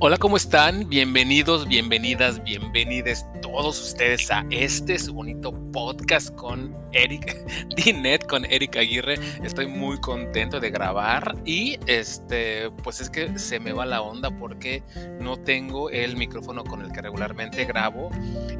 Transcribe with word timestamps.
Hola, 0.00 0.16
¿cómo 0.16 0.36
están? 0.36 0.88
Bienvenidos, 0.88 1.66
bienvenidas, 1.66 2.40
bienvenides 2.44 3.26
todos 3.42 3.82
ustedes 3.82 4.30
a 4.30 4.46
este 4.50 4.96
su 4.96 5.12
bonito 5.12 5.52
podcast 5.72 6.32
con 6.36 6.76
Eric 6.92 7.36
Dinet, 7.76 8.24
con 8.26 8.44
Eric 8.44 8.76
Aguirre. 8.76 9.18
Estoy 9.42 9.66
muy 9.66 10.00
contento 10.00 10.60
de 10.60 10.70
grabar 10.70 11.34
y 11.44 11.78
este, 11.86 12.70
pues 12.84 13.00
es 13.00 13.10
que 13.10 13.36
se 13.40 13.58
me 13.58 13.72
va 13.72 13.86
la 13.86 14.00
onda 14.00 14.30
porque 14.30 14.84
no 15.20 15.36
tengo 15.36 15.90
el 15.90 16.16
micrófono 16.16 16.62
con 16.62 16.82
el 16.82 16.92
que 16.92 17.02
regularmente 17.02 17.64
grabo 17.64 18.10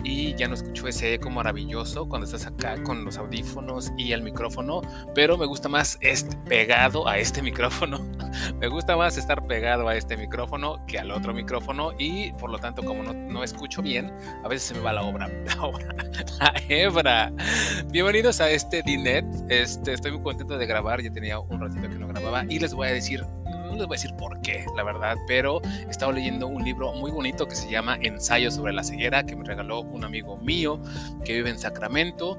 y 0.02 0.34
ya 0.34 0.48
no 0.48 0.55
escucho 0.55 0.88
ese 0.88 1.14
eco 1.14 1.30
maravilloso 1.30 2.09
cuando 2.09 2.24
estás 2.24 2.46
acá 2.46 2.82
con 2.82 3.05
los 3.05 3.16
audífonos 3.16 3.92
y 3.96 4.10
el 4.10 4.23
micrófono, 4.23 4.82
pero 5.14 5.38
me 5.38 5.46
gusta 5.46 5.68
más 5.68 5.98
este, 6.00 6.36
pegado 6.48 7.06
a 7.06 7.18
este 7.18 7.42
micrófono. 7.48 8.00
me 8.59 8.66
gusta 8.66 8.96
más 8.96 9.16
estar 9.16 9.46
pegado 9.46 9.88
a 9.88 9.96
este 9.96 10.16
micrófono 10.16 10.84
que 10.86 10.98
al 10.98 11.12
otro 11.12 11.27
micrófono 11.32 11.92
y 11.98 12.32
por 12.32 12.50
lo 12.50 12.59
tanto 12.59 12.82
como 12.82 13.02
no, 13.02 13.45
escucho 13.45 13.82
bien, 13.82 14.12
a 14.45 14.48
veces 14.48 14.68
se 14.68 14.74
me 14.74 14.80
va 14.80 14.92
la 14.92 15.02
obra, 15.02 15.28
la 15.46 15.62
obra, 15.62 15.95
la 16.38 16.54
hebra. 16.68 17.32
Bienvenidos 17.91 18.41
a 18.41 18.51
este 18.51 18.82
Dinet, 18.82 19.24
este, 19.48 19.92
estoy 19.92 20.12
muy 20.12 20.23
contento 20.23 20.59
de 20.59 20.66
grabar, 20.66 21.02
ya 21.02 21.10
tenía 21.10 21.38
un 21.38 21.60
ratito 21.60 21.82
que 21.82 21.98
no 21.98 22.09
grababa 22.09 22.45
y 22.48 22.59
les 22.59 22.74
voy 22.74 22.88
a 22.88 22.92
decir 22.92 23.24
no 23.45 23.77
les 23.77 23.87
voy 23.87 23.96
a 23.96 24.01
decir 24.01 24.14
por 24.16 24.41
qué, 24.41 24.64
la 24.77 24.82
verdad, 24.82 25.16
pero 25.27 25.60
he 25.62 25.91
estado 25.91 26.12
leyendo 26.12 26.46
un 26.46 26.64
libro 26.64 26.92
muy 26.95 27.10
bonito 27.10 27.46
que 27.46 27.54
se 27.54 27.70
llama 27.70 27.98
Ensayo 28.01 28.51
sobre 28.51 28.73
la 28.73 28.82
ceguera, 28.82 29.24
que 29.24 29.37
me 29.37 29.45
regaló 29.45 29.80
un 29.80 30.04
amigo 30.04 30.38
mío 30.38 30.80
que 31.24 31.34
vive 31.34 31.51
en 31.51 31.59
Sacramento. 31.59 32.38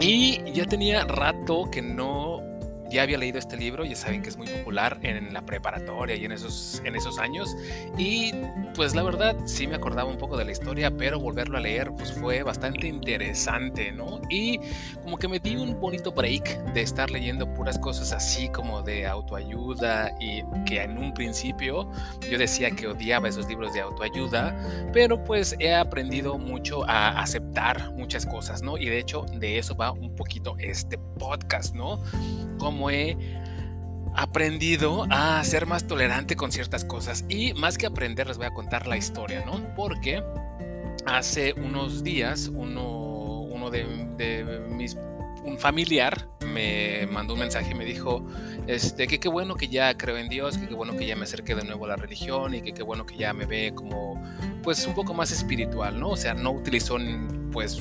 Y 0.00 0.52
ya 0.52 0.66
tenía 0.66 1.04
rato 1.04 1.68
que 1.70 1.82
no 1.82 2.49
ya 2.90 3.02
había 3.02 3.18
leído 3.18 3.38
este 3.38 3.56
libro, 3.56 3.84
ya 3.84 3.96
saben 3.96 4.22
que 4.22 4.28
es 4.28 4.36
muy 4.36 4.48
popular 4.48 4.98
en 5.02 5.32
la 5.32 5.42
preparatoria 5.42 6.16
y 6.16 6.24
en 6.24 6.32
esos, 6.32 6.82
en 6.84 6.96
esos 6.96 7.18
años. 7.18 7.56
Y 7.96 8.32
pues 8.74 8.94
la 8.94 9.02
verdad 9.02 9.36
sí 9.44 9.66
me 9.66 9.76
acordaba 9.76 10.10
un 10.10 10.18
poco 10.18 10.36
de 10.36 10.44
la 10.44 10.52
historia, 10.52 10.90
pero 10.90 11.20
volverlo 11.20 11.58
a 11.58 11.60
leer 11.60 11.92
pues 11.92 12.12
fue 12.12 12.42
bastante 12.42 12.88
interesante, 12.88 13.92
¿no? 13.92 14.20
Y 14.28 14.60
como 15.02 15.18
que 15.18 15.28
me 15.28 15.38
di 15.38 15.56
un 15.56 15.78
bonito 15.80 16.12
break 16.12 16.72
de 16.72 16.82
estar 16.82 17.10
leyendo 17.10 17.52
puras 17.54 17.78
cosas 17.78 18.12
así 18.12 18.48
como 18.48 18.82
de 18.82 19.06
autoayuda 19.06 20.12
y 20.20 20.42
que 20.64 20.82
en 20.82 20.98
un 20.98 21.14
principio 21.14 21.90
yo 22.30 22.38
decía 22.38 22.70
que 22.70 22.88
odiaba 22.88 23.28
esos 23.28 23.48
libros 23.48 23.72
de 23.72 23.80
autoayuda, 23.80 24.56
pero 24.92 25.22
pues 25.22 25.56
he 25.58 25.74
aprendido 25.74 26.38
mucho 26.38 26.84
a 26.88 27.20
aceptar 27.20 27.92
muchas 27.92 28.26
cosas, 28.26 28.62
¿no? 28.62 28.78
Y 28.78 28.86
de 28.86 28.98
hecho 28.98 29.26
de 29.34 29.58
eso 29.58 29.76
va 29.76 29.92
un 29.92 30.14
poquito 30.14 30.56
este 30.58 30.98
podcast, 31.18 31.74
¿no? 31.74 32.02
Como 32.58 32.79
he 32.88 33.18
aprendido 34.14 35.06
a 35.10 35.42
ser 35.44 35.66
más 35.66 35.86
tolerante 35.86 36.36
con 36.36 36.52
ciertas 36.52 36.84
cosas. 36.84 37.24
Y 37.28 37.52
más 37.54 37.78
que 37.78 37.86
aprender, 37.86 38.26
les 38.26 38.38
voy 38.38 38.46
a 38.46 38.54
contar 38.54 38.86
la 38.86 38.96
historia, 38.96 39.44
¿no? 39.44 39.74
Porque 39.74 40.22
hace 41.06 41.52
unos 41.54 42.02
días 42.02 42.50
uno, 42.52 43.40
uno 43.40 43.70
de, 43.70 43.84
mis 44.68 44.96
un 45.44 45.58
familiar 45.58 46.28
me 46.46 47.06
mandó 47.06 47.32
un 47.32 47.40
mensaje 47.40 47.70
y 47.70 47.74
me 47.74 47.86
dijo 47.86 48.22
este, 48.66 49.06
que 49.06 49.18
qué 49.18 49.28
bueno 49.28 49.54
que 49.54 49.68
ya 49.68 49.96
creo 49.96 50.18
en 50.18 50.28
Dios, 50.28 50.58
que 50.58 50.68
qué 50.68 50.74
bueno 50.74 50.96
que 50.96 51.06
ya 51.06 51.16
me 51.16 51.24
acerqué 51.24 51.54
de 51.54 51.64
nuevo 51.64 51.86
a 51.86 51.88
la 51.88 51.96
religión 51.96 52.54
y 52.54 52.60
que 52.60 52.72
qué 52.72 52.82
bueno 52.82 53.06
que 53.06 53.16
ya 53.16 53.32
me 53.32 53.46
ve 53.46 53.72
como 53.74 54.22
pues 54.62 54.86
un 54.86 54.94
poco 54.94 55.14
más 55.14 55.32
espiritual, 55.32 55.98
¿no? 55.98 56.10
O 56.10 56.16
sea, 56.16 56.34
no 56.34 56.50
utilizó 56.50 56.98
pues 57.52 57.80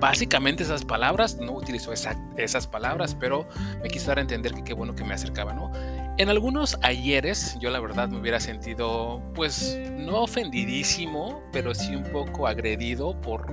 básicamente 0.00 0.62
esas 0.62 0.84
palabras, 0.84 1.36
no 1.36 1.52
utilizo 1.52 1.92
esas 1.92 2.66
palabras, 2.66 3.16
pero 3.18 3.48
me 3.82 3.88
quiso 3.88 4.08
dar 4.08 4.18
a 4.18 4.20
entender 4.22 4.52
que 4.54 4.64
qué 4.64 4.74
bueno 4.74 4.94
que 4.94 5.04
me 5.04 5.14
acercaba, 5.14 5.52
¿no? 5.52 5.72
En 6.16 6.28
algunos 6.28 6.78
ayeres 6.82 7.56
yo 7.60 7.70
la 7.70 7.80
verdad 7.80 8.08
me 8.08 8.18
hubiera 8.18 8.38
sentido 8.38 9.20
pues 9.34 9.78
no 9.90 10.22
ofendidísimo, 10.22 11.42
pero 11.52 11.74
sí 11.74 11.96
un 11.96 12.04
poco 12.04 12.46
agredido 12.46 13.20
por 13.20 13.52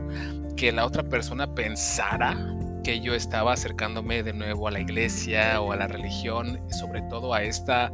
que 0.55 0.71
la 0.71 0.85
otra 0.85 1.03
persona 1.03 1.53
pensara 1.55 2.37
que 2.83 2.99
yo 2.99 3.13
estaba 3.13 3.53
acercándome 3.53 4.23
de 4.23 4.33
nuevo 4.33 4.67
a 4.67 4.71
la 4.71 4.79
iglesia 4.79 5.61
o 5.61 5.71
a 5.71 5.75
la 5.75 5.87
religión, 5.87 6.59
sobre 6.69 7.01
todo 7.03 7.33
a 7.33 7.43
esta 7.43 7.91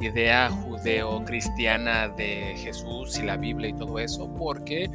idea 0.00 0.50
judeo-cristiana 0.50 2.08
de 2.08 2.54
Jesús 2.56 3.18
y 3.18 3.22
la 3.22 3.36
Biblia 3.36 3.70
y 3.70 3.74
todo 3.74 3.98
eso, 3.98 4.32
porque 4.34 4.90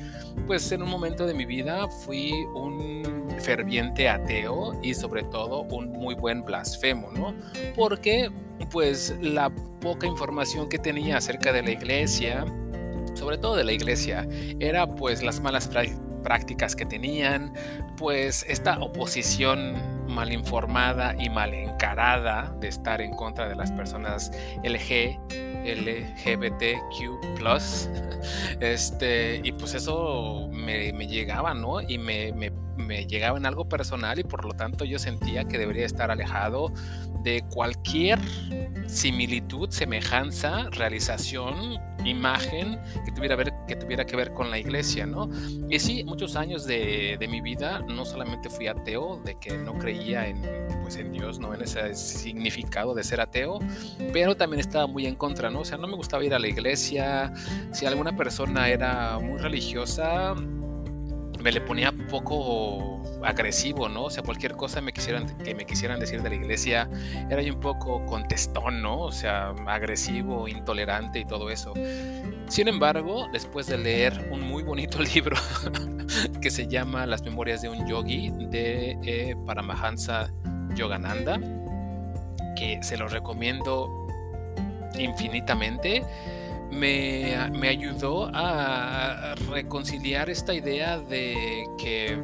pues 0.47 0.71
en 0.71 0.81
un 0.81 0.89
momento 0.89 1.25
de 1.25 1.33
mi 1.33 1.45
vida 1.45 1.87
fui 2.05 2.31
un 2.55 3.27
ferviente 3.39 4.09
ateo 4.09 4.79
y 4.81 4.93
sobre 4.93 5.23
todo 5.23 5.61
un 5.63 5.89
muy 5.89 6.15
buen 6.15 6.43
blasfemo, 6.43 7.11
¿no? 7.11 7.35
Porque 7.75 8.31
pues 8.71 9.15
la 9.21 9.49
poca 9.81 10.07
información 10.07 10.69
que 10.69 10.79
tenía 10.79 11.17
acerca 11.17 11.51
de 11.51 11.61
la 11.61 11.71
iglesia, 11.71 12.45
sobre 13.13 13.37
todo 13.37 13.55
de 13.55 13.63
la 13.63 13.73
iglesia, 13.73 14.27
era 14.59 14.87
pues 14.87 15.21
las 15.21 15.39
malas 15.39 15.67
prácticas 15.67 16.04
prácticas 16.25 16.75
que 16.75 16.85
tenían, 16.85 17.53
pues 17.97 18.43
esta 18.49 18.79
oposición 18.79 19.75
mal 20.07 20.33
informada 20.33 21.15
y 21.19 21.29
mal 21.29 21.53
encarada 21.53 22.51
de 22.59 22.67
estar 22.67 22.99
en 22.99 23.11
contra 23.11 23.47
de 23.47 23.55
las 23.55 23.71
personas 23.71 24.31
LG, 24.63 25.19
LGBTQ+, 25.63 27.37
este, 28.59 29.39
y 29.43 29.51
pues 29.51 29.75
eso 29.75 30.49
me, 30.51 30.91
llegaba, 31.07 31.53
¿no? 31.53 31.79
Y 31.79 31.99
me, 31.99 32.33
me, 32.33 32.51
me 32.77 33.05
llegaba 33.05 33.37
en 33.37 33.45
algo 33.45 33.67
personal 33.67 34.19
y 34.19 34.23
por 34.23 34.45
lo 34.45 34.53
tanto 34.53 34.85
yo 34.85 34.99
sentía 34.99 35.45
que 35.45 35.57
debería 35.57 35.85
estar 35.85 36.11
alejado 36.11 36.71
de 37.23 37.43
cualquier 37.49 38.19
similitud, 38.87 39.69
semejanza, 39.69 40.69
realización, 40.69 41.79
imagen 42.05 42.79
que 43.03 43.11
tuviera, 43.11 44.05
que 44.05 44.15
ver 44.15 44.31
con 44.31 44.51
la 44.51 44.59
iglesia, 44.59 45.05
¿no? 45.05 45.29
Y 45.69 45.79
sí, 45.79 46.03
muchos 46.03 46.35
años 46.35 46.65
de, 46.65 47.17
de, 47.19 47.27
mi 47.27 47.41
vida 47.41 47.79
no 47.79 48.05
solamente 48.05 48.49
fui 48.49 48.67
ateo, 48.67 49.21
de 49.25 49.35
que 49.35 49.57
no 49.57 49.73
creía 49.77 50.27
en, 50.27 50.41
pues, 50.83 50.97
en 50.97 51.11
Dios, 51.11 51.39
¿no? 51.39 51.53
En 51.53 51.61
ese 51.61 51.95
significado 51.95 52.93
de 52.93 53.03
ser 53.03 53.21
ateo, 53.21 53.59
pero 54.13 54.35
también 54.37 54.59
estaba 54.59 54.85
muy 54.85 55.07
en 55.07 55.15
contra, 55.15 55.49
¿no? 55.49 55.61
O 55.61 55.65
sea, 55.65 55.77
no 55.77 55.87
me 55.87 55.95
gustaba 55.95 56.23
ir 56.23 56.33
a 56.33 56.39
la 56.39 56.47
iglesia, 56.47 57.33
si 57.71 57.85
alguna 57.85 58.15
persona 58.15 58.69
era 58.69 59.17
muy 59.19 59.39
religiosa, 59.39 60.35
me 61.45 61.51
le 61.51 61.61
ponía 61.61 61.91
poco 62.07 63.01
agresivo, 63.23 63.89
¿no? 63.89 64.05
O 64.05 64.09
sea, 64.09 64.23
cualquier 64.23 64.53
cosa 64.53 64.81
me 64.81 64.93
quisieran, 64.93 65.25
que 65.37 65.55
me 65.55 65.65
quisieran 65.65 65.99
decir 65.99 66.21
de 66.21 66.29
la 66.29 66.35
iglesia 66.35 66.89
era 67.29 67.41
yo 67.41 67.53
un 67.53 67.59
poco 67.59 68.05
contestón, 68.05 68.81
¿no? 68.81 68.99
O 68.99 69.11
sea, 69.11 69.49
agresivo, 69.67 70.47
intolerante 70.47 71.19
y 71.19 71.25
todo 71.25 71.49
eso. 71.49 71.73
Sin 72.47 72.67
embargo, 72.67 73.27
después 73.31 73.67
de 73.67 73.77
leer 73.77 74.29
un 74.31 74.41
muy 74.41 74.63
bonito 74.63 74.99
libro 75.15 75.35
que 76.41 76.49
se 76.49 76.67
llama 76.67 77.05
Las 77.05 77.23
Memorias 77.23 77.61
de 77.61 77.69
un 77.69 77.87
Yogi 77.87 78.29
de 78.29 78.97
eh, 79.03 79.35
Paramahansa 79.45 80.31
Yogananda, 80.75 81.39
que 82.55 82.79
se 82.81 82.97
lo 82.97 83.07
recomiendo 83.07 84.07
infinitamente, 84.97 86.03
me, 86.71 87.35
ayudó 87.67 88.29
a 88.33 89.35
reconciliar 89.49 90.29
esta 90.29 90.53
idea 90.53 90.99
de 90.99 91.65
que 91.77 92.17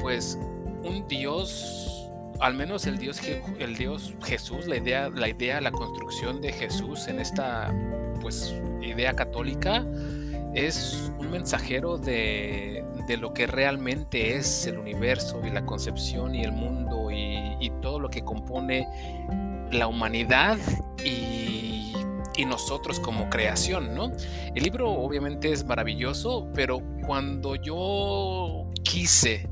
pues 0.00 0.38
un 0.82 1.06
Dios, 1.08 2.10
al 2.40 2.54
menos 2.54 2.86
el 2.86 2.98
Dios, 2.98 3.20
el 3.58 3.76
Dios 3.76 4.14
Jesús, 4.22 4.66
la 4.66 4.76
idea, 4.76 5.10
la 5.10 5.28
idea, 5.28 5.60
la 5.60 5.72
construcción 5.72 6.40
de 6.40 6.52
Jesús 6.52 7.08
en 7.08 7.20
esta 7.20 7.74
pues 8.20 8.54
idea 8.82 9.14
católica 9.14 9.84
es 10.54 11.12
un 11.18 11.30
mensajero 11.30 11.96
de, 11.96 12.84
lo 13.18 13.34
que 13.34 13.46
realmente 13.46 14.36
es 14.36 14.66
el 14.66 14.78
universo 14.78 15.40
y 15.44 15.50
la 15.50 15.66
concepción 15.66 16.34
y 16.34 16.42
el 16.42 16.52
mundo 16.52 17.10
y 17.10 17.70
todo 17.82 17.98
lo 17.98 18.08
que 18.08 18.22
compone 18.22 18.86
la 19.72 19.86
humanidad 19.86 20.58
y 21.04 21.69
y 22.40 22.44
nosotros 22.46 22.98
como 22.98 23.28
creación, 23.28 23.94
¿no? 23.94 24.10
El 24.54 24.62
libro 24.62 24.90
obviamente 24.90 25.52
es 25.52 25.64
maravilloso, 25.64 26.48
pero 26.54 26.82
cuando 27.06 27.54
yo 27.54 28.66
quise 28.82 29.48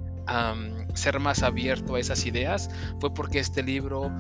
ser 0.95 1.21
más 1.21 1.43
abierto 1.43 1.95
a 1.95 2.01
esas 2.01 2.27
ideas 2.27 2.71
fue 3.01 3.13
porque 3.15 3.39
este 3.39 3.63
libro 3.63 4.11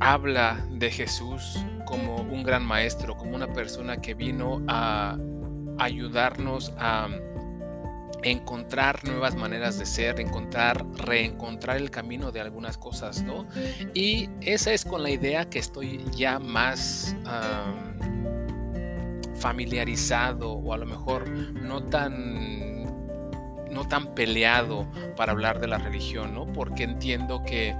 habla 0.00 0.66
de 0.70 0.90
Jesús 0.90 1.58
como 1.86 2.16
un 2.16 2.42
gran 2.42 2.64
maestro, 2.64 3.16
como 3.16 3.34
una 3.34 3.52
persona 3.52 4.00
que 4.00 4.14
vino 4.14 4.62
a 4.68 5.16
ayudarnos 5.78 6.72
a 6.78 7.08
encontrar 8.22 9.04
nuevas 9.04 9.36
maneras 9.36 9.78
de 9.78 9.86
ser, 9.86 10.20
encontrar, 10.20 10.84
reencontrar 10.96 11.76
el 11.76 11.90
camino 11.90 12.32
de 12.32 12.40
algunas 12.40 12.76
cosas, 12.76 13.22
¿no? 13.22 13.46
Y 13.94 14.28
esa 14.40 14.72
es 14.72 14.84
con 14.84 15.02
la 15.02 15.10
idea 15.10 15.48
que 15.48 15.58
estoy 15.58 16.04
ya 16.16 16.38
más 16.38 17.14
familiarizado 19.36 20.52
o 20.52 20.72
a 20.72 20.78
lo 20.78 20.86
mejor 20.86 21.28
no 21.28 21.84
tan 21.84 22.68
no 23.70 23.86
tan 23.86 24.14
peleado 24.14 24.88
para 25.16 25.32
hablar 25.32 25.60
de 25.60 25.68
la 25.68 25.78
religión, 25.78 26.34
¿no? 26.34 26.46
Porque 26.46 26.84
entiendo 26.84 27.42
que 27.44 27.76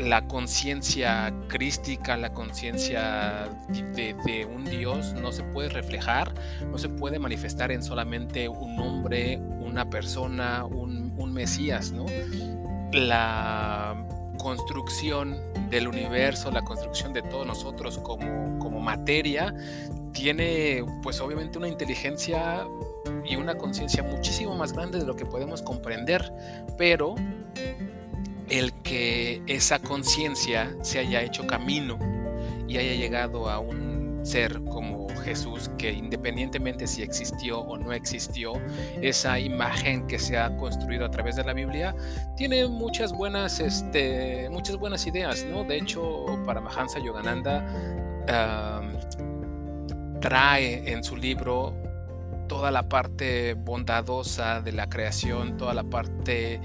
la 0.00 0.26
conciencia 0.26 1.32
crística, 1.48 2.16
la 2.16 2.32
conciencia 2.32 3.48
de, 3.68 4.46
un 4.46 4.64
Dios 4.64 5.14
no 5.14 5.32
se 5.32 5.42
puede 5.42 5.68
reflejar, 5.68 6.32
no 6.70 6.78
se 6.78 6.88
puede 6.88 7.18
manifestar 7.18 7.70
en 7.70 7.82
solamente 7.82 8.48
un 8.48 8.78
hombre, 8.78 9.38
una 9.38 9.88
persona, 9.90 10.64
un, 10.64 11.12
un 11.16 11.32
Mesías, 11.32 11.92
¿no? 11.92 12.06
La 12.92 14.06
construcción 14.38 15.36
del 15.68 15.86
universo, 15.86 16.50
la 16.50 16.62
construcción 16.62 17.12
de 17.12 17.22
todos 17.22 17.46
nosotros 17.46 17.98
como, 17.98 18.58
como 18.58 18.80
materia, 18.80 19.54
tiene 20.12 20.84
pues 21.02 21.20
obviamente 21.20 21.58
una 21.58 21.68
inteligencia 21.68 22.66
y 23.24 23.36
una 23.36 23.56
conciencia 23.56 24.02
muchísimo 24.02 24.56
más 24.56 24.72
grande 24.72 24.98
de 24.98 25.06
lo 25.06 25.14
que 25.14 25.26
podemos 25.26 25.62
comprender, 25.62 26.32
pero 26.78 27.14
el 28.50 28.72
que 28.82 29.42
esa 29.46 29.78
conciencia 29.78 30.74
se 30.82 30.98
haya 30.98 31.22
hecho 31.22 31.46
camino 31.46 31.98
y 32.68 32.76
haya 32.78 32.94
llegado 32.94 33.48
a 33.48 33.58
un 33.58 34.20
ser 34.22 34.62
como 34.64 35.08
Jesús, 35.24 35.70
que 35.78 35.92
independientemente 35.92 36.86
si 36.86 37.02
existió 37.02 37.60
o 37.60 37.78
no 37.78 37.92
existió, 37.92 38.52
esa 39.00 39.38
imagen 39.38 40.06
que 40.06 40.18
se 40.18 40.36
ha 40.36 40.56
construido 40.56 41.04
a 41.04 41.10
través 41.10 41.36
de 41.36 41.44
la 41.44 41.52
Biblia, 41.52 41.94
tiene 42.36 42.66
muchas 42.68 43.12
buenas, 43.12 43.60
este, 43.60 44.48
muchas 44.50 44.76
buenas 44.76 45.06
ideas, 45.06 45.44
¿no? 45.44 45.64
De 45.64 45.78
hecho, 45.78 46.26
Paramahansa 46.44 46.98
Yogananda 46.98 47.66
trae 50.20 50.92
en 50.92 51.02
su 51.02 51.16
libro 51.16 51.74
toda 52.48 52.70
la 52.70 52.88
parte 52.88 53.54
bondadosa 53.54 54.60
de 54.60 54.72
la 54.72 54.88
creación, 54.88 55.56
toda 55.56 55.72
la 55.72 55.84
parte 55.84 56.60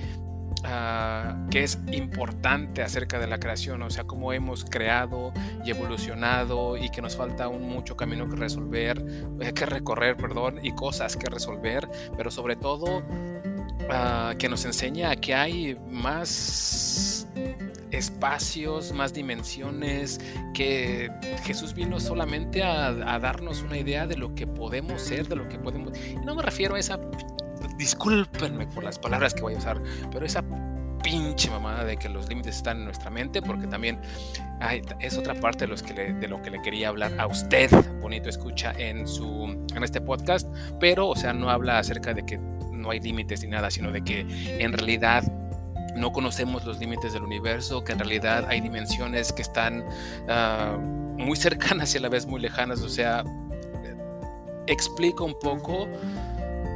Ah, 0.67 1.35
que 1.51 1.63
es 1.63 1.77
importante 1.91 2.81
acerca 2.81 3.19
de 3.19 3.27
la 3.27 3.39
creación, 3.39 3.83
o 3.83 3.89
sea, 3.91 4.05
cómo 4.05 4.33
hemos 4.33 4.65
creado 4.65 5.31
y 5.63 5.69
evolucionado 5.69 6.75
y 6.75 6.89
que 6.89 7.03
nos 7.03 7.15
falta 7.15 7.47
un 7.47 7.69
mucho 7.69 7.95
camino 7.95 8.27
que 8.27 8.35
resolver, 8.35 9.05
eh, 9.41 9.53
que 9.53 9.65
recorrer, 9.67 10.17
perdón, 10.17 10.59
y 10.63 10.73
cosas 10.73 11.17
que 11.17 11.29
resolver, 11.29 11.87
pero 12.17 12.31
sobre 12.31 12.55
todo 12.55 13.03
ah, 13.91 14.33
que 14.39 14.49
nos 14.49 14.65
enseña 14.65 15.15
que 15.17 15.35
hay 15.35 15.77
más 15.87 17.27
espacios, 17.91 18.91
más 18.91 19.13
dimensiones, 19.13 20.19
que 20.55 21.11
Jesús 21.43 21.75
vino 21.75 21.99
solamente 21.99 22.63
a, 22.63 22.87
a, 22.87 23.19
darnos 23.19 23.61
una 23.61 23.77
idea 23.77 24.07
de 24.07 24.17
lo 24.17 24.33
que 24.33 24.47
podemos 24.47 25.01
ser, 25.01 25.27
de 25.27 25.35
lo 25.35 25.47
que 25.47 25.59
podemos... 25.59 25.93
Y 26.09 26.15
no 26.25 26.35
me 26.35 26.41
refiero 26.41 26.75
a 26.75 26.79
esa 26.79 26.99
discúlpenme 27.85 28.65
por 28.65 28.83
las 28.83 28.97
palabras 28.97 29.35
que 29.35 29.41
voy 29.41 29.53
a 29.53 29.57
usar, 29.59 29.79
pero 30.11 30.25
esa 30.25 30.43
pinche 31.03 31.51
mamada 31.51 31.85
de 31.85 31.97
que 31.97 32.09
los 32.09 32.27
límites 32.27 32.55
están 32.55 32.79
en 32.79 32.85
nuestra 32.85 33.11
mente, 33.11 33.43
porque 33.43 33.67
también 33.67 33.99
es 34.99 35.19
otra 35.19 35.35
parte 35.35 35.65
de, 35.65 35.67
los 35.67 35.83
que 35.83 35.93
de 35.93 36.27
lo 36.27 36.41
que 36.41 36.49
le 36.49 36.63
quería 36.63 36.89
hablar 36.89 37.11
a 37.19 37.27
usted, 37.27 37.69
bonito 38.01 38.27
escucha 38.27 38.73
en, 38.75 39.07
su, 39.07 39.67
en 39.75 39.83
este 39.83 40.01
podcast, 40.01 40.51
pero, 40.79 41.09
o 41.09 41.15
sea, 41.15 41.31
no 41.31 41.51
habla 41.51 41.77
acerca 41.77 42.15
de 42.15 42.25
que 42.25 42.39
no 42.39 42.89
hay 42.89 42.99
límites 43.01 43.43
ni 43.43 43.49
nada, 43.49 43.69
sino 43.69 43.91
de 43.91 44.03
que 44.03 44.21
en 44.59 44.73
realidad 44.73 45.23
no 45.95 46.11
conocemos 46.11 46.65
los 46.65 46.79
límites 46.79 47.13
del 47.13 47.21
universo, 47.21 47.83
que 47.83 47.91
en 47.91 47.99
realidad 47.99 48.47
hay 48.49 48.61
dimensiones 48.61 49.31
que 49.31 49.43
están 49.43 49.85
ah, 50.27 50.75
muy 50.79 51.37
cercanas 51.37 51.93
y 51.93 51.99
a 51.99 52.01
la 52.01 52.09
vez 52.09 52.25
muy 52.25 52.41
lejanas, 52.41 52.81
o 52.81 52.89
sea, 52.89 53.23
explica 54.67 55.23
un 55.23 55.37
poco 55.39 55.87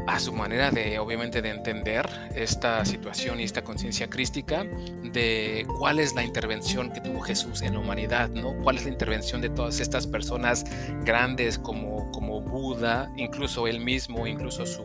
a 0.09 0.19
su 0.19 0.33
manera 0.33 0.71
de, 0.71 0.97
obviamente, 0.97 1.41
de 1.41 1.49
entender 1.49 2.07
esta 2.33 2.83
situación 2.83 3.39
y 3.39 3.43
esta 3.43 3.63
conciencia 3.63 4.09
crística 4.09 4.65
de 5.03 5.67
cuál 5.77 5.99
es 5.99 6.15
la 6.15 6.23
intervención 6.23 6.91
que 6.91 6.99
tuvo 6.99 7.21
Jesús 7.21 7.61
en 7.61 7.73
la 7.73 7.79
humanidad, 7.79 8.29
¿no? 8.29 8.55
Cuál 8.63 8.77
es 8.77 8.85
la 8.85 8.89
intervención 8.89 9.39
de 9.39 9.49
todas 9.49 9.79
estas 9.79 10.07
personas 10.07 10.65
grandes 11.05 11.59
como, 11.59 12.11
como 12.11 12.41
Buda, 12.41 13.11
incluso 13.17 13.67
él 13.67 13.81
mismo, 13.81 14.25
incluso 14.25 14.65
su, 14.65 14.83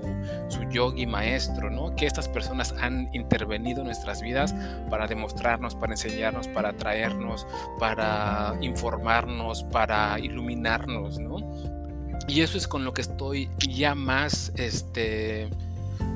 su 0.49 0.63
yogi 0.71 1.07
maestro, 1.07 1.71
¿no? 1.71 1.97
Que 1.97 2.05
estas 2.05 2.29
personas 2.29 2.75
han 2.79 3.09
intervenido 3.15 3.81
en 3.81 3.87
nuestras 3.87 4.21
vidas 4.21 4.55
para 4.91 5.07
demostrarnos, 5.07 5.75
para 5.75 5.95
enseñarnos, 5.95 6.49
para 6.49 6.75
traernos, 6.75 7.47
para 7.79 8.55
informarnos, 8.61 9.65
para 9.65 10.19
iluminarnos, 10.19 11.19
¿no? 11.19 11.39
Y 12.27 12.41
eso 12.41 12.59
es 12.59 12.67
con 12.67 12.85
lo 12.85 12.93
que 12.95 13.03
estoy 13.03 13.51
ya 13.69 13.95
más, 13.95 14.53
este, 14.57 15.51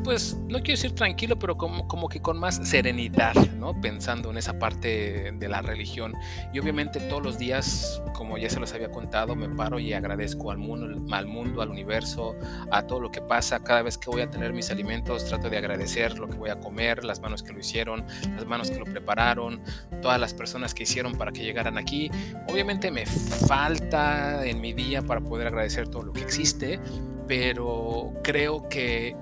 pues 0.04 0.36
no 0.48 0.58
quiero 0.60 0.72
decir 0.72 0.92
tranquilo, 0.92 1.38
pero 1.38 1.56
como, 1.56 1.86
como 1.86 2.08
que 2.08 2.20
con 2.20 2.38
más 2.38 2.66
serenidad, 2.68 3.34
¿no? 3.58 3.78
Pensando 3.80 4.30
en 4.30 4.38
esa 4.38 4.58
parte 4.58 5.32
de 5.32 5.48
la 5.48 5.60
religión. 5.60 6.14
Y 6.52 6.58
obviamente 6.58 7.00
todos 7.00 7.22
los 7.22 7.38
días, 7.38 8.02
como 8.14 8.38
ya 8.38 8.48
se 8.48 8.58
los 8.58 8.72
había 8.72 8.90
contado, 8.90 9.36
me 9.36 9.48
paro 9.48 9.78
y 9.78 9.92
agradezco 9.92 10.50
al 10.50 10.58
mundo, 10.58 11.14
al 11.14 11.26
mundo, 11.26 11.62
al 11.62 11.70
universo, 11.70 12.34
a 12.70 12.82
todo 12.82 13.00
lo 13.00 13.10
que 13.10 13.20
pasa. 13.20 13.62
Cada 13.62 13.82
vez 13.82 13.98
que 13.98 14.10
voy 14.10 14.22
a 14.22 14.30
tener 14.30 14.52
mis 14.52 14.70
alimentos, 14.70 15.26
trato 15.26 15.50
de 15.50 15.58
agradecer 15.58 16.18
lo 16.18 16.28
que 16.28 16.36
voy 16.36 16.50
a 16.50 16.58
comer, 16.58 17.04
las 17.04 17.20
manos 17.20 17.42
que 17.42 17.52
lo 17.52 17.60
hicieron, 17.60 18.04
las 18.34 18.46
manos 18.46 18.70
que 18.70 18.78
lo 18.78 18.84
prepararon, 18.84 19.60
todas 20.00 20.18
las 20.18 20.32
personas 20.32 20.74
que 20.74 20.84
hicieron 20.84 21.16
para 21.16 21.32
que 21.32 21.42
llegaran 21.42 21.76
aquí. 21.76 22.10
Obviamente 22.48 22.90
me 22.90 23.04
falta 23.04 24.46
en 24.46 24.60
mi 24.60 24.72
día 24.72 25.02
para 25.02 25.20
poder 25.20 25.48
agradecer 25.48 25.88
todo 25.88 26.02
lo 26.02 26.12
que 26.12 26.22
existe, 26.22 26.80
pero 27.28 28.10
creo 28.24 28.68
que 28.70 29.14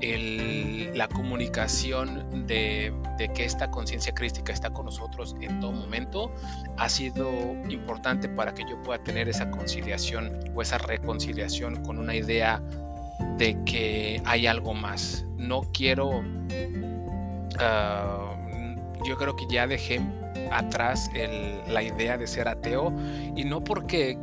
la 0.95 1.09
comunicación 1.09 2.47
de, 2.47 2.95
que 3.35 3.45
esta 3.45 3.69
conciencia 3.71 4.15
crística 4.15 4.53
está 4.53 4.71
con 4.71 4.87
nosotros 4.87 5.35
en 5.41 5.59
todo 5.59 5.73
momento 5.73 6.33
ha 6.77 6.89
sido 6.89 7.29
importante 7.69 8.29
para 8.29 8.55
que 8.55 8.63
yo 8.63 8.81
pueda 8.85 9.03
tener 9.03 9.29
esa 9.29 9.51
conciliación 9.51 10.39
o 10.55 10.63
esa 10.63 10.79
reconciliación 10.79 11.83
con 11.83 11.99
una 11.99 12.15
idea 12.15 12.63
de 13.39 13.59
que 13.65 14.23
hay 14.25 14.47
algo 14.47 14.73
más. 14.73 15.27
No 15.37 15.63
quiero... 15.73 16.23
Ah, 17.59 18.37
yo 19.05 19.17
creo 19.17 19.35
que 19.35 19.47
ya 19.51 19.67
dejé 19.67 20.01
atrás 20.53 21.11
la 21.69 21.83
idea 21.83 22.17
de 22.17 22.27
ser 22.27 22.47
ateo 22.49 22.93
y 23.35 23.45
no 23.45 23.65
porque 23.65 24.19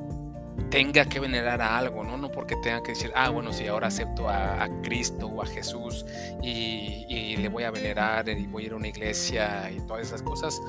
tenga 0.69 1.05
que 1.05 1.19
venerar 1.19 1.61
a 1.61 1.77
algo, 1.77 2.03
¿no? 2.03 2.17
No 2.17 2.31
porque 2.31 2.55
tenga 2.57 2.81
que 2.81 2.91
decir, 2.91 3.11
ah, 3.15 3.29
bueno, 3.29 3.53
si 3.53 3.67
ahora 3.67 3.87
acepto 3.87 4.29
a, 4.29 4.67
Cristo 4.81 5.27
o 5.27 5.41
a 5.41 5.45
Jesús 5.45 6.05
y, 6.41 7.35
le 7.37 7.49
voy 7.49 7.63
a 7.63 7.71
venerar 7.71 8.29
y 8.29 8.47
voy 8.47 8.63
a 8.63 8.65
ir 8.67 8.73
a 8.73 8.75
una 8.77 8.87
iglesia 8.87 9.69
y 9.71 9.79
todas 9.81 10.07
esas 10.07 10.21
cosas, 10.21 10.61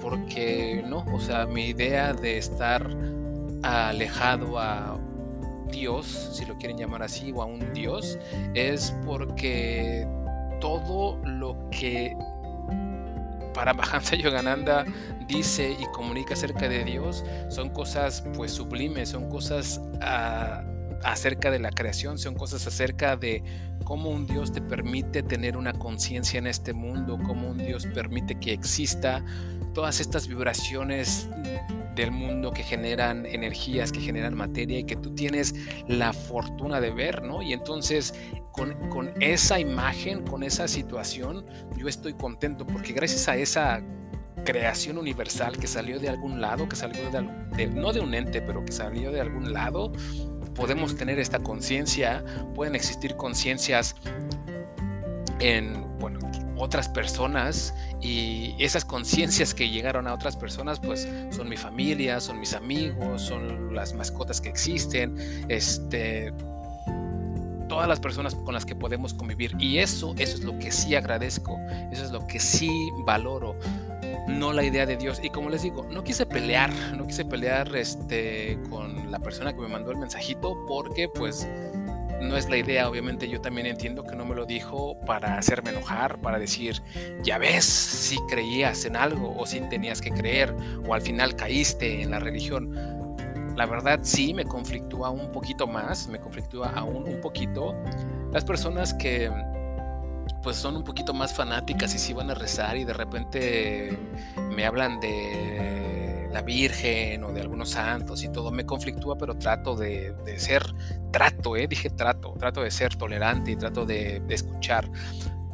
porque 0.00 0.84
no, 0.86 1.04
o 1.12 1.20
sea, 1.20 1.46
mi 1.46 1.66
idea 1.68 2.12
de 2.12 2.38
estar 2.38 2.88
alejado 3.62 4.58
a 4.58 4.98
Dios, 5.70 6.30
si 6.32 6.46
lo 6.46 6.56
quieren 6.56 6.78
llamar 6.78 7.02
así, 7.02 7.32
o 7.32 7.42
a 7.42 7.46
un 7.46 7.72
Dios, 7.72 8.18
es 8.54 8.94
porque 9.04 10.06
todo 10.60 11.18
lo 11.24 11.56
que 11.70 12.16
para 13.52 13.74
Mahansa 13.74 14.16
Yogananda 14.16 14.84
dice 15.28 15.76
y 15.78 15.84
comunica 15.92 16.34
acerca 16.34 16.68
de 16.68 16.84
Dios 16.84 17.24
son 17.48 17.70
cosas 17.70 18.24
pues 18.34 18.52
sublimes, 18.52 19.10
son 19.10 19.28
cosas 19.28 19.80
ah, 20.00 20.62
acerca 21.02 21.50
de 21.50 21.58
la 21.58 21.70
creación, 21.70 22.18
son 22.18 22.34
cosas 22.34 22.66
acerca 22.66 23.16
de 23.16 23.42
cómo 23.84 24.10
un 24.10 24.26
Dios 24.26 24.52
te 24.52 24.60
permite 24.60 25.22
tener 25.22 25.56
una 25.56 25.72
conciencia 25.72 26.38
en 26.38 26.46
este 26.46 26.72
mundo, 26.72 27.18
cómo 27.26 27.48
un 27.48 27.58
Dios 27.58 27.86
permite 27.86 28.38
que 28.38 28.52
exista 28.52 29.24
todas 29.72 30.00
estas 30.00 30.28
vibraciones 30.28 31.28
del 31.94 32.10
mundo 32.12 32.52
que 32.52 32.62
generan 32.62 33.26
energías, 33.26 33.92
que 33.92 34.00
generan 34.00 34.34
materia 34.34 34.78
y 34.78 34.84
que 34.84 34.96
tú 34.96 35.14
tienes 35.14 35.54
la 35.88 36.12
fortuna 36.12 36.80
de 36.80 36.90
ver, 36.90 37.22
¿no? 37.22 37.42
Y 37.42 37.52
entonces 37.52 38.14
con, 38.52 38.88
con 38.88 39.12
esa 39.20 39.58
imagen, 39.60 40.24
con 40.24 40.42
esa 40.42 40.68
situación, 40.68 41.44
yo 41.76 41.88
estoy 41.88 42.14
contento 42.14 42.66
porque 42.66 42.92
gracias 42.92 43.28
a 43.28 43.36
esa 43.36 43.82
creación 44.44 44.98
universal 44.98 45.56
que 45.58 45.66
salió 45.66 45.98
de 45.98 46.08
algún 46.08 46.40
lado, 46.40 46.68
que 46.68 46.76
salió 46.76 47.00
de, 47.10 47.66
no 47.68 47.92
de 47.92 48.00
un 48.00 48.14
ente, 48.14 48.40
pero 48.40 48.64
que 48.64 48.72
salió 48.72 49.12
de 49.12 49.20
algún 49.20 49.52
lado, 49.52 49.92
podemos 50.54 50.96
tener 50.96 51.18
esta 51.18 51.40
conciencia, 51.40 52.24
pueden 52.54 52.74
existir 52.74 53.16
conciencias 53.16 53.96
en 55.40 55.98
bueno, 55.98 56.18
otras 56.56 56.88
personas 56.88 57.74
y 58.00 58.54
esas 58.58 58.84
conciencias 58.84 59.54
que 59.54 59.68
llegaron 59.68 60.06
a 60.06 60.14
otras 60.14 60.36
personas 60.36 60.80
pues 60.80 61.08
son 61.30 61.48
mi 61.48 61.56
familia, 61.56 62.20
son 62.20 62.38
mis 62.38 62.54
amigos, 62.54 63.22
son 63.22 63.74
las 63.74 63.94
mascotas 63.94 64.40
que 64.40 64.48
existen, 64.48 65.16
este 65.48 66.32
todas 67.68 67.88
las 67.88 68.00
personas 68.00 68.34
con 68.34 68.52
las 68.52 68.66
que 68.66 68.74
podemos 68.74 69.14
convivir 69.14 69.52
y 69.60 69.78
eso 69.78 70.14
eso 70.18 70.34
es 70.34 70.44
lo 70.44 70.58
que 70.58 70.72
sí 70.72 70.94
agradezco, 70.94 71.58
eso 71.92 72.04
es 72.04 72.10
lo 72.10 72.26
que 72.26 72.40
sí 72.40 72.70
valoro 73.04 73.56
no 74.30 74.52
la 74.52 74.62
idea 74.62 74.86
de 74.86 74.96
Dios. 74.96 75.20
Y 75.22 75.30
como 75.30 75.50
les 75.50 75.62
digo, 75.62 75.86
no 75.90 76.04
quise 76.04 76.26
pelear, 76.26 76.72
no 76.96 77.06
quise 77.06 77.24
pelear 77.24 77.74
este, 77.76 78.58
con 78.68 79.10
la 79.10 79.18
persona 79.18 79.52
que 79.52 79.60
me 79.60 79.68
mandó 79.68 79.90
el 79.90 79.98
mensajito 79.98 80.56
porque 80.66 81.08
pues 81.08 81.48
no 82.20 82.36
es 82.36 82.48
la 82.48 82.56
idea, 82.56 82.88
obviamente 82.88 83.28
yo 83.28 83.40
también 83.40 83.66
entiendo 83.66 84.04
que 84.04 84.14
no 84.14 84.24
me 84.24 84.34
lo 84.34 84.46
dijo 84.46 84.96
para 85.06 85.38
hacerme 85.38 85.70
enojar, 85.70 86.20
para 86.20 86.38
decir, 86.38 86.82
ya 87.22 87.38
ves, 87.38 87.64
si 87.64 88.18
creías 88.28 88.84
en 88.84 88.96
algo 88.96 89.34
o 89.36 89.46
si 89.46 89.60
tenías 89.60 90.00
que 90.00 90.10
creer 90.10 90.54
o 90.86 90.94
al 90.94 91.02
final 91.02 91.34
caíste 91.34 92.02
en 92.02 92.10
la 92.10 92.18
religión. 92.18 92.74
La 93.56 93.66
verdad 93.66 94.00
sí 94.02 94.32
me 94.32 94.44
conflictúa 94.44 95.10
un 95.10 95.32
poquito 95.32 95.66
más, 95.66 96.08
me 96.08 96.18
conflictúa 96.18 96.70
aún 96.70 97.04
un 97.08 97.20
poquito 97.20 97.74
las 98.32 98.44
personas 98.44 98.94
que 98.94 99.30
pues 100.42 100.56
son 100.56 100.76
un 100.76 100.84
poquito 100.84 101.12
más 101.12 101.34
fanáticas 101.34 101.94
y 101.94 101.98
si 101.98 102.12
van 102.12 102.30
a 102.30 102.34
rezar 102.34 102.76
y 102.76 102.84
de 102.84 102.94
repente 102.94 103.98
me 104.50 104.64
hablan 104.64 105.00
de 105.00 105.99
la 106.32 106.42
Virgen 106.42 107.24
o 107.24 107.32
de 107.32 107.40
algunos 107.40 107.70
santos 107.70 108.22
y 108.22 108.28
todo, 108.30 108.50
me 108.50 108.64
conflictúa, 108.64 109.16
pero 109.18 109.36
trato 109.36 109.76
de, 109.76 110.14
ser, 110.38 110.62
trato, 111.10 111.56
eh, 111.56 111.66
dije 111.66 111.90
trato, 111.90 112.34
trato 112.38 112.62
de 112.62 112.70
ser 112.70 112.96
tolerante 112.96 113.50
y 113.50 113.56
trato 113.56 113.84
de, 113.86 114.20
de 114.20 114.34
escuchar 114.34 114.90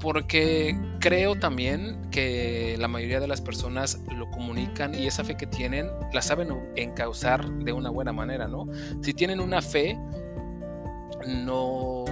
porque 0.01 0.79
creo 1.01 1.37
también 1.37 2.11
que 2.11 2.77
la 2.79 2.89
mayoría 2.89 3.21
de 3.21 3.29
las 3.29 3.41
personas 3.41 4.01
lo 4.15 4.31
comunican 4.31 4.95
y 4.95 5.07
esa 5.07 5.25
fe 5.25 5.37
que 5.37 5.47
tienen 5.47 5.91
la 6.13 6.23
saben 6.23 6.49
encauzar 6.77 7.51
de 7.51 7.73
una 7.73 7.91
buena 7.91 8.13
manera, 8.13 8.47
¿no? 8.47 8.67
Si 9.03 9.15
tienen 9.15 9.41
una 9.41 9.63
fe, 9.63 9.99
no 11.27 12.05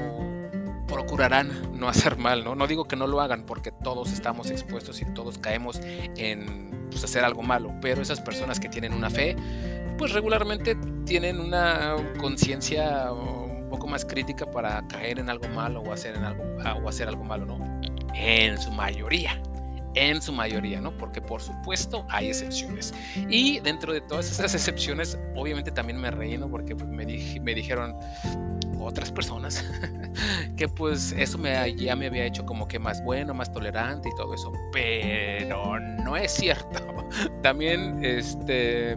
procurarán 0.88 1.78
no 1.78 1.88
hacer 1.88 2.16
mal, 2.16 2.44
¿no? 2.44 2.54
No 2.54 2.66
digo 2.66 2.85
que 2.85 2.97
no 2.97 3.06
lo 3.06 3.21
hagan 3.21 3.44
porque 3.44 3.71
todos 3.71 4.12
estamos 4.12 4.50
expuestos 4.50 5.00
y 5.00 5.04
todos 5.06 5.38
caemos 5.38 5.80
en 6.16 6.83
pues, 6.94 7.04
hacer 7.04 7.24
algo 7.24 7.42
malo, 7.42 7.74
pero 7.80 8.00
esas 8.00 8.20
personas 8.20 8.60
que 8.60 8.68
tienen 8.68 8.92
una 8.92 9.10
fe, 9.10 9.34
pues 9.98 10.12
regularmente 10.12 10.76
tienen 11.04 11.40
una 11.40 11.96
conciencia 12.18 13.12
un 13.12 13.68
poco 13.68 13.88
más 13.88 14.04
crítica 14.04 14.48
para 14.48 14.86
caer 14.86 15.18
en 15.18 15.28
algo 15.28 15.48
malo 15.48 15.80
o 15.80 15.92
hacer, 15.92 16.14
en 16.14 16.24
algo, 16.24 16.44
o 16.84 16.88
hacer 16.88 17.08
algo 17.08 17.24
malo, 17.24 17.46
¿no? 17.46 17.58
En 18.14 18.60
su 18.60 18.70
mayoría 18.70 19.40
en 19.96 20.20
su 20.20 20.32
mayoría, 20.32 20.80
¿no? 20.80 20.96
Porque 20.96 21.20
por 21.20 21.40
supuesto 21.40 22.04
hay 22.10 22.28
excepciones. 22.28 22.92
Y 23.28 23.60
dentro 23.60 23.92
de 23.92 24.00
todas 24.00 24.28
esas 24.28 24.52
excepciones, 24.52 25.16
obviamente 25.36 25.70
también 25.70 26.00
me 26.00 26.10
reí, 26.10 26.36
¿no? 26.36 26.48
Porque 26.50 26.74
pues, 26.74 26.88
me, 26.88 27.06
me 27.40 27.54
dijeron, 27.54 27.94
otras 28.84 29.10
personas 29.10 29.64
que 30.56 30.68
pues 30.68 31.12
eso 31.12 31.38
me, 31.38 31.74
ya 31.74 31.96
me 31.96 32.06
había 32.06 32.24
hecho 32.24 32.44
como 32.44 32.68
que 32.68 32.78
más 32.78 33.02
bueno, 33.02 33.34
más 33.34 33.52
tolerante 33.52 34.08
y 34.08 34.14
todo 34.14 34.34
eso, 34.34 34.52
pero 34.72 35.78
no 35.80 36.16
es 36.16 36.32
cierto. 36.32 36.80
También 37.42 38.04
este 38.04 38.96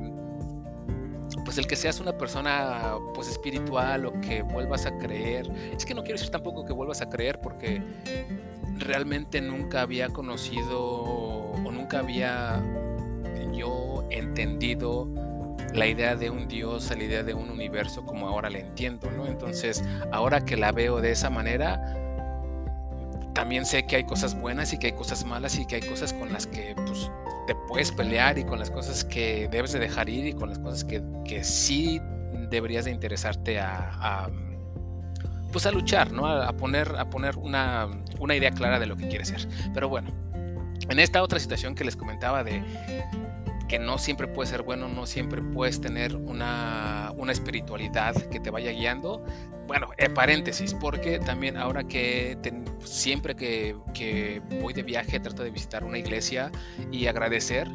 pues 1.43 1.57
el 1.57 1.67
que 1.67 1.75
seas 1.75 1.99
una 1.99 2.17
persona 2.17 2.97
pues 3.13 3.29
espiritual 3.29 4.05
o 4.05 4.19
que 4.19 4.41
vuelvas 4.41 4.85
a 4.85 4.97
creer, 4.97 5.49
es 5.75 5.85
que 5.85 5.93
no 5.93 6.01
quiero 6.01 6.17
decir 6.17 6.29
tampoco 6.29 6.65
que 6.65 6.73
vuelvas 6.73 7.01
a 7.01 7.09
creer 7.09 7.39
porque 7.39 7.81
realmente 8.77 9.41
nunca 9.41 9.81
había 9.81 10.09
conocido 10.09 10.81
o 10.81 11.71
nunca 11.71 11.99
había 11.99 12.61
yo 13.53 14.05
entendido 14.09 15.07
la 15.77 15.87
idea 15.87 16.15
de 16.15 16.29
un 16.29 16.47
Dios, 16.47 16.89
la 16.89 17.03
idea 17.03 17.23
de 17.23 17.33
un 17.33 17.49
universo 17.49 18.05
como 18.05 18.27
ahora 18.27 18.49
la 18.49 18.59
entiendo, 18.59 19.09
¿no? 19.11 19.27
Entonces, 19.27 19.83
ahora 20.11 20.43
que 20.43 20.57
la 20.57 20.71
veo 20.71 20.99
de 21.01 21.11
esa 21.11 21.29
manera, 21.29 21.95
también 23.33 23.65
sé 23.65 23.85
que 23.85 23.97
hay 23.97 24.03
cosas 24.03 24.39
buenas 24.39 24.73
y 24.73 24.79
que 24.79 24.87
hay 24.87 24.93
cosas 24.93 25.23
malas 25.23 25.57
y 25.59 25.65
que 25.67 25.75
hay 25.75 25.81
cosas 25.81 26.13
con 26.13 26.33
las 26.33 26.47
que 26.47 26.75
pues, 26.75 27.11
te 27.45 27.55
puedes 27.67 27.91
pelear 27.91 28.39
y 28.39 28.43
con 28.43 28.57
las 28.57 28.71
cosas 28.71 29.05
que 29.05 29.47
debes 29.51 29.71
de 29.71 29.79
dejar 29.79 30.09
ir 30.09 30.25
y 30.25 30.33
con 30.33 30.49
las 30.49 30.59
cosas 30.59 30.83
que, 30.83 31.03
que 31.23 31.43
sí 31.43 32.01
deberías 32.49 32.85
de 32.85 32.91
interesarte 32.91 33.59
a, 33.59 34.29
pues 35.51 35.65
a 35.67 35.71
luchar, 35.71 36.11
¿no? 36.11 36.27
A, 36.27 36.51
poner, 36.53 36.95
a 36.97 37.09
poner 37.09 37.37
una, 37.37 37.87
una 38.19 38.35
idea 38.35 38.51
clara 38.51 38.79
de 38.79 38.87
lo 38.87 38.97
que 38.97 39.07
quieres 39.07 39.27
ser. 39.27 39.47
Pero 39.73 39.89
bueno, 39.89 40.09
en 40.89 40.99
esta 40.99 41.21
otra 41.21 41.39
situación 41.39 41.75
que 41.75 41.83
les 41.83 41.95
comentaba 41.95 42.43
de 42.43 42.63
que 43.67 43.79
no 43.79 43.97
siempre 43.97 44.27
puede 44.27 44.49
ser 44.49 44.63
bueno, 44.63 44.87
no 44.87 45.05
siempre 45.05 45.41
puedes 45.41 45.81
tener 45.81 46.15
una, 46.15 47.13
espiritualidad 47.29 48.15
que 48.29 48.39
te 48.39 48.49
vaya 48.49 48.71
guiando. 48.71 49.23
Bueno, 49.67 49.89
eh, 49.97 50.09
paréntesis, 50.09 50.73
porque 50.73 51.19
también 51.19 51.57
ahora 51.57 51.83
que 51.83 52.37
siempre 52.83 53.35
que, 53.35 54.41
voy 54.61 54.73
de 54.73 54.83
viaje 54.83 55.19
trato 55.19 55.43
de 55.43 55.49
visitar 55.49 55.83
una 55.83 55.97
iglesia 55.97 56.51
y 56.91 57.07
agradecer 57.07 57.67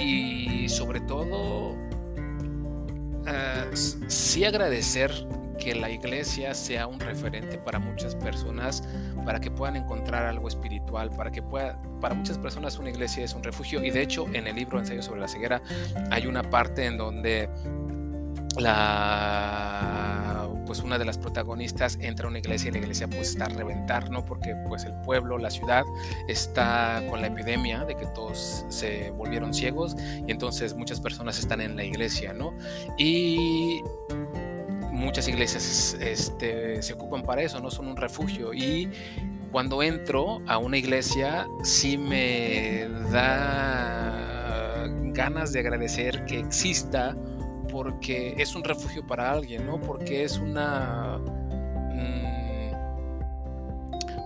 y 0.00 0.68
sobre 0.68 1.00
todo 1.00 1.72
uh, 1.72 1.76
sí 3.74 4.44
agradecer 4.44 5.10
que 5.58 5.74
la 5.74 5.90
iglesia 5.90 6.54
sea 6.54 6.86
un 6.86 7.00
referente 7.00 7.58
para 7.58 7.78
muchas 7.78 8.14
personas, 8.14 8.82
para 9.24 9.40
que 9.40 9.50
puedan 9.50 9.76
encontrar 9.76 10.24
algo 10.26 10.48
espiritual, 10.48 11.10
para 11.10 11.30
que 11.30 11.42
pueda, 11.42 11.80
para 12.00 12.14
muchas 12.14 12.38
personas 12.38 12.78
una 12.78 12.90
iglesia 12.90 13.24
es 13.24 13.34
un 13.34 13.42
refugio. 13.42 13.84
Y 13.84 13.90
de 13.90 14.02
hecho, 14.02 14.26
en 14.32 14.46
el 14.46 14.56
libro 14.56 14.78
Ensayo 14.78 15.02
sobre 15.02 15.20
la 15.20 15.28
ceguera 15.28 15.62
hay 16.10 16.26
una 16.26 16.42
parte 16.42 16.86
en 16.86 16.96
donde 16.96 17.48
la 18.56 20.48
pues 20.68 20.80
una 20.80 20.98
de 20.98 21.06
las 21.06 21.16
protagonistas 21.16 21.96
entra 22.02 22.26
a 22.26 22.28
una 22.28 22.40
iglesia 22.40 22.68
y 22.68 22.72
la 22.72 22.78
iglesia 22.78 23.08
pues 23.08 23.30
está 23.30 23.46
a 23.46 23.48
reventar, 23.48 24.10
¿no? 24.10 24.22
Porque 24.22 24.54
pues 24.68 24.84
el 24.84 24.92
pueblo, 25.00 25.38
la 25.38 25.50
ciudad 25.50 25.82
está 26.28 27.02
con 27.08 27.22
la 27.22 27.28
epidemia 27.28 27.86
de 27.86 27.96
que 27.96 28.04
todos 28.04 28.66
se 28.68 29.10
volvieron 29.12 29.54
ciegos 29.54 29.96
y 30.26 30.30
entonces 30.30 30.74
muchas 30.74 31.00
personas 31.00 31.38
están 31.38 31.62
en 31.62 31.74
la 31.74 31.84
iglesia, 31.84 32.34
¿no? 32.34 32.52
Y 32.98 33.82
muchas 34.98 35.28
iglesias 35.28 35.96
este, 36.00 36.82
se 36.82 36.92
ocupan 36.92 37.22
para 37.22 37.42
eso, 37.42 37.60
no 37.60 37.70
son 37.70 37.88
un 37.88 37.96
refugio. 37.96 38.52
Y 38.52 38.90
cuando 39.50 39.82
entro 39.82 40.42
a 40.46 40.58
una 40.58 40.76
iglesia, 40.76 41.46
sí 41.62 41.96
me 41.96 42.86
da 43.10 44.86
ganas 45.12 45.52
de 45.52 45.60
agradecer 45.60 46.24
que 46.26 46.40
exista 46.40 47.16
porque 47.70 48.34
es 48.38 48.54
un 48.54 48.64
refugio 48.64 49.06
para 49.06 49.30
alguien, 49.30 49.66
¿no? 49.66 49.80
Porque 49.80 50.24
es 50.24 50.38
una... 50.38 51.18
Mm, 51.92 52.72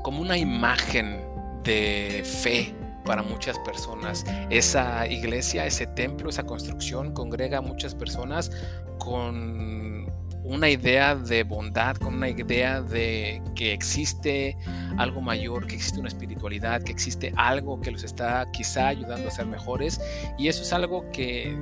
como 0.02 0.20
una 0.20 0.36
imagen 0.36 1.20
de 1.62 2.22
fe 2.24 2.74
para 3.04 3.22
muchas 3.22 3.58
personas. 3.60 4.24
Esa 4.50 5.06
iglesia, 5.06 5.66
ese 5.66 5.86
templo, 5.86 6.30
esa 6.30 6.44
construcción 6.44 7.12
congrega 7.12 7.58
a 7.58 7.60
muchas 7.60 7.94
personas 7.94 8.50
con 8.98 10.01
una 10.44 10.68
idea 10.68 11.14
de 11.14 11.44
bondad, 11.44 11.96
con 11.96 12.14
una 12.14 12.28
idea 12.28 12.82
de 12.82 13.42
que 13.54 13.72
existe 13.72 14.56
algo 14.98 15.20
mayor, 15.20 15.66
que 15.66 15.76
existe 15.76 16.00
una 16.00 16.08
espiritualidad, 16.08 16.82
que 16.82 16.92
existe 16.92 17.32
algo 17.36 17.80
que 17.80 17.90
los 17.90 18.02
está 18.02 18.46
quizá 18.52 18.88
ayudando 18.88 19.28
a 19.28 19.30
ser 19.30 19.46
mejores. 19.46 20.00
Y 20.38 20.48
eso 20.48 20.62
es 20.62 20.72
algo 20.72 21.10
que 21.12 21.56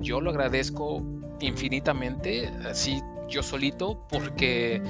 yo 0.00 0.20
lo 0.20 0.30
agradezco 0.30 1.02
infinitamente, 1.40 2.48
así 2.68 3.00
yo 3.28 3.42
solito, 3.42 4.06
porque 4.08 4.82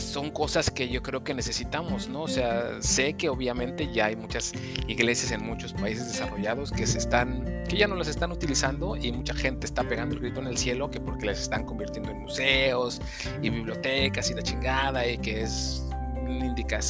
son 0.00 0.30
cosas 0.30 0.70
que 0.70 0.88
yo 0.88 1.02
creo 1.02 1.22
que 1.22 1.34
necesitamos, 1.34 2.08
¿no? 2.08 2.22
O 2.22 2.28
sea, 2.28 2.80
sé 2.80 3.14
que 3.14 3.28
obviamente 3.28 3.92
ya 3.92 4.06
hay 4.06 4.16
muchas 4.16 4.52
iglesias 4.88 5.30
en 5.30 5.44
muchos 5.44 5.72
países 5.74 6.06
desarrollados 6.06 6.72
que 6.72 6.86
se 6.86 6.98
están, 6.98 7.59
que 7.70 7.76
ya 7.76 7.86
no 7.86 7.94
las 7.94 8.08
están 8.08 8.32
utilizando 8.32 8.96
y 8.96 9.12
mucha 9.12 9.32
gente 9.32 9.64
está 9.64 9.84
pegando 9.84 10.16
el 10.16 10.20
grito 10.20 10.40
en 10.40 10.48
el 10.48 10.58
cielo 10.58 10.90
que 10.90 10.98
porque 10.98 11.26
las 11.26 11.40
están 11.40 11.64
convirtiendo 11.64 12.10
en 12.10 12.22
museos 12.22 13.00
y 13.40 13.48
bibliotecas 13.48 14.28
y 14.28 14.34
la 14.34 14.42
chingada 14.42 15.06
y 15.06 15.18
que 15.18 15.42
es 15.42 15.86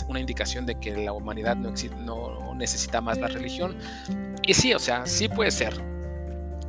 una 0.08 0.20
indicación 0.20 0.64
de 0.64 0.76
que 0.76 0.96
la 0.96 1.12
humanidad 1.12 1.56
no, 1.56 2.54
necesita 2.54 3.02
más 3.02 3.18
la 3.18 3.28
religión. 3.28 3.76
Y 4.46 4.54
sí, 4.54 4.72
o 4.72 4.78
sea, 4.78 5.04
sí 5.04 5.28
puede 5.28 5.50
ser. 5.50 5.75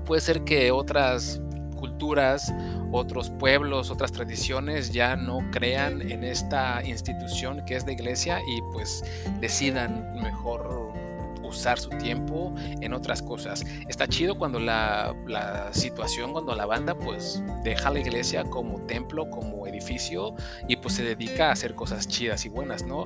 Puede 0.05 0.21
ser 0.21 0.43
que 0.43 0.71
otras 0.71 1.41
culturas, 1.77 2.53
otros 2.91 3.29
pueblos, 3.29 3.91
otras 3.91 4.11
tradiciones 4.11 4.91
ya 4.91 5.15
no 5.15 5.39
crean 5.51 6.01
en 6.11 6.25
esta 6.25 6.83
institución 6.83 7.63
que 7.65 7.77
es 7.77 7.85
la 7.85 7.93
iglesia 7.93 8.39
y 8.45 8.61
pues 8.73 9.03
decidan 9.39 10.13
mejor 10.21 10.80
usar 11.51 11.79
su 11.79 11.89
tiempo 11.89 12.53
en 12.57 12.93
otras 12.93 13.21
cosas. 13.21 13.63
Está 13.87 14.07
chido 14.07 14.37
cuando 14.37 14.59
la, 14.59 15.13
situación, 15.71 16.31
cuando 16.31 16.55
la 16.55 16.65
banda 16.65 16.97
pues 16.97 17.43
deja 17.63 17.89
la 17.91 17.99
iglesia 17.99 18.43
como 18.43 18.81
templo, 18.81 19.29
como 19.29 19.67
edificio 19.67 20.33
y 20.67 20.75
pues 20.77 20.95
se 20.95 21.03
dedica 21.03 21.49
a 21.49 21.51
hacer 21.51 21.75
cosas 21.75 22.07
chidas 22.07 22.45
y 22.45 22.49
buenas, 22.49 22.83
¿no? 22.83 23.05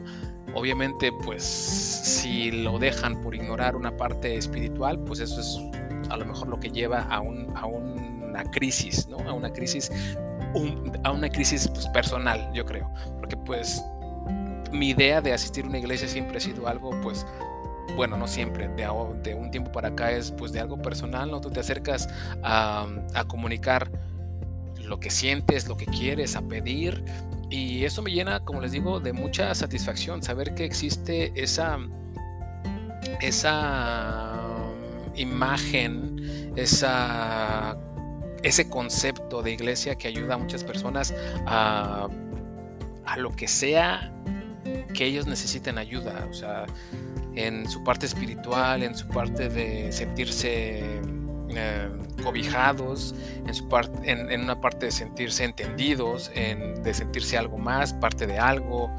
Obviamente 0.53 1.11
pues 1.23 1.43
si 1.43 2.51
lo 2.51 2.79
dejan 2.79 3.21
por 3.21 3.35
ignorar 3.35 3.75
una 3.75 3.95
parte 3.97 4.35
espiritual, 4.37 4.99
pues 4.99 5.19
eso 5.19 5.41
es 5.41 5.59
a 6.09 6.17
lo 6.17 6.25
mejor 6.25 6.47
lo 6.47 6.59
que 6.59 6.69
lleva 6.69 7.01
a 7.01 7.19
un, 7.19 7.51
a 7.57 7.65
un 7.65 8.15
una 8.35 8.51
crisis, 8.51 9.07
¿no? 9.07 9.17
A 9.19 9.33
una 9.33 9.51
crisis, 9.51 9.89
a 11.03 11.11
una 11.11 11.29
crisis 11.29 11.67
pues, 11.69 11.87
personal, 11.87 12.51
yo 12.53 12.65
creo. 12.65 12.91
Porque 13.17 13.37
pues 13.37 13.83
mi 14.71 14.89
idea 14.89 15.21
de 15.21 15.33
asistir 15.33 15.65
a 15.65 15.67
una 15.69 15.77
iglesia 15.77 16.07
siempre 16.07 16.37
ha 16.37 16.41
sido 16.41 16.67
algo, 16.67 16.91
pues, 17.01 17.25
bueno, 17.95 18.17
no 18.17 18.27
siempre, 18.27 18.67
de, 18.69 19.35
un 19.35 19.51
tiempo 19.51 19.71
para 19.71 19.89
acá 19.89 20.11
es 20.11 20.31
pues 20.31 20.51
de 20.51 20.59
algo 20.59 20.81
personal, 20.81 21.31
¿no? 21.31 21.41
Tú 21.41 21.49
te 21.49 21.59
acercas 21.59 22.09
a, 22.43 22.87
a 23.13 23.25
comunicar 23.25 23.89
lo 24.81 24.99
que 24.99 25.09
sientes, 25.09 25.67
lo 25.67 25.77
que 25.77 25.85
quieres, 25.85 26.35
a 26.35 26.41
pedir 26.41 27.03
y 27.49 27.85
eso 27.85 28.01
me 28.01 28.11
llena, 28.11 28.39
como 28.39 28.61
les 28.61 28.71
digo, 28.71 28.99
de 28.99 29.13
mucha 29.13 29.53
satisfacción, 29.53 30.23
saber 30.23 30.55
que 30.55 30.65
existe 30.65 31.31
esa, 31.35 31.77
esa 33.21 34.33
imagen, 35.15 36.53
esa, 36.55 37.77
ese 38.41 38.69
concepto 38.69 39.43
de 39.43 39.51
iglesia 39.51 39.95
que 39.95 40.07
ayuda 40.07 40.35
a 40.35 40.37
muchas 40.37 40.63
personas 40.63 41.13
a, 41.45 42.07
a 43.05 43.17
lo 43.17 43.31
que 43.31 43.47
sea 43.47 44.11
que 44.93 45.05
ellos 45.05 45.27
necesiten 45.27 45.77
ayuda, 45.77 46.27
o 46.29 46.33
sea, 46.33 46.65
en 47.35 47.69
su 47.69 47.83
parte 47.83 48.05
espiritual, 48.05 48.83
en 48.83 48.95
su 48.95 49.07
parte 49.07 49.49
de 49.49 49.91
sentirse 49.91 51.01
eh, 51.49 51.89
cobijados, 52.23 53.13
en, 53.45 53.53
su 53.53 53.67
parte, 53.67 54.09
en, 54.09 54.41
una 54.41 54.59
parte 54.59 54.87
de 54.87 54.91
sentirse 54.91 55.43
entendidos, 55.43 56.31
en, 56.33 56.81
de 56.83 56.93
sentirse 56.93 57.37
algo 57.37 57.57
más, 57.57 57.93
parte 57.93 58.25
de 58.25 58.39
algo, 58.39 58.89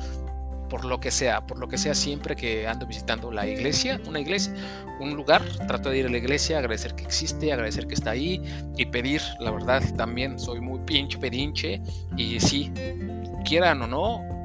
por 0.68 0.84
lo 0.84 1.00
que 1.00 1.10
sea, 1.10 1.46
por 1.46 1.58
lo 1.58 1.68
que 1.68 1.78
sea 1.78 1.94
siempre 1.94 2.36
que 2.36 2.66
ando 2.66 2.86
visitando 2.86 3.30
la 3.30 3.46
iglesia, 3.46 4.00
una 4.06 4.20
iglesia, 4.20 4.54
un 5.00 5.14
lugar, 5.14 5.42
trato 5.66 5.90
de 5.90 5.98
ir 5.98 6.06
a 6.06 6.08
la 6.08 6.18
iglesia, 6.18 6.58
agradecer 6.58 6.94
que 6.94 7.04
existe, 7.04 7.52
agradecer 7.52 7.86
que 7.86 7.94
está 7.94 8.10
ahí 8.10 8.42
y 8.76 8.86
pedir, 8.86 9.22
la 9.40 9.50
verdad 9.50 9.82
también 9.96 10.38
soy 10.38 10.60
muy 10.60 10.80
pinche 10.80 11.18
pedinche 11.18 11.80
y 12.16 12.40
sí, 12.40 12.72
quieran 13.44 13.82
o 13.82 13.86
no, 13.86 14.35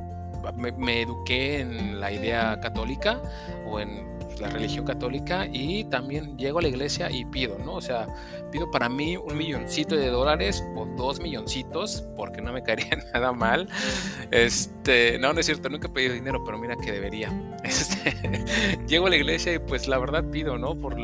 me, 0.55 1.01
eduqué 1.01 1.59
en 1.59 1.99
la 1.99 2.11
idea 2.11 2.59
católica 2.61 3.21
o 3.65 3.79
en 3.79 4.11
la 4.39 4.49
religión 4.49 4.85
católica 4.85 5.47
y 5.51 5.83
también 5.85 6.37
llego 6.37 6.59
a 6.59 6.61
la 6.63 6.67
iglesia 6.67 7.11
y 7.11 7.25
pido, 7.25 7.57
¿no? 7.59 7.75
O 7.75 7.81
sea, 7.81 8.07
pido 8.51 8.69
para 8.71 8.89
mí 8.89 9.17
un 9.17 9.37
milloncito 9.37 9.95
de 9.95 10.07
dólares 10.07 10.63
o 10.75 10.85
dos 10.85 11.21
milloncitos 11.21 12.03
porque 12.15 12.41
no 12.41 12.51
me 12.51 12.63
caería 12.63 12.97
nada 13.13 13.31
mal. 13.31 13.69
Este, 14.31 15.19
no, 15.19 15.33
no 15.33 15.39
es 15.39 15.45
cierto, 15.45 15.69
nunca 15.69 15.87
he 15.87 15.91
pedido 15.91 16.13
dinero, 16.13 16.43
pero 16.43 16.57
mira 16.57 16.75
que 16.75 16.91
debería. 16.91 17.31
Este, 17.63 18.79
llego 18.87 19.07
a 19.07 19.11
la 19.11 19.15
iglesia 19.15 19.53
y 19.53 19.59
pues 19.59 19.87
la 19.87 19.97
verdad 19.97 20.25
pido, 20.31 20.57
¿no? 20.57 20.75
Por 20.75 20.95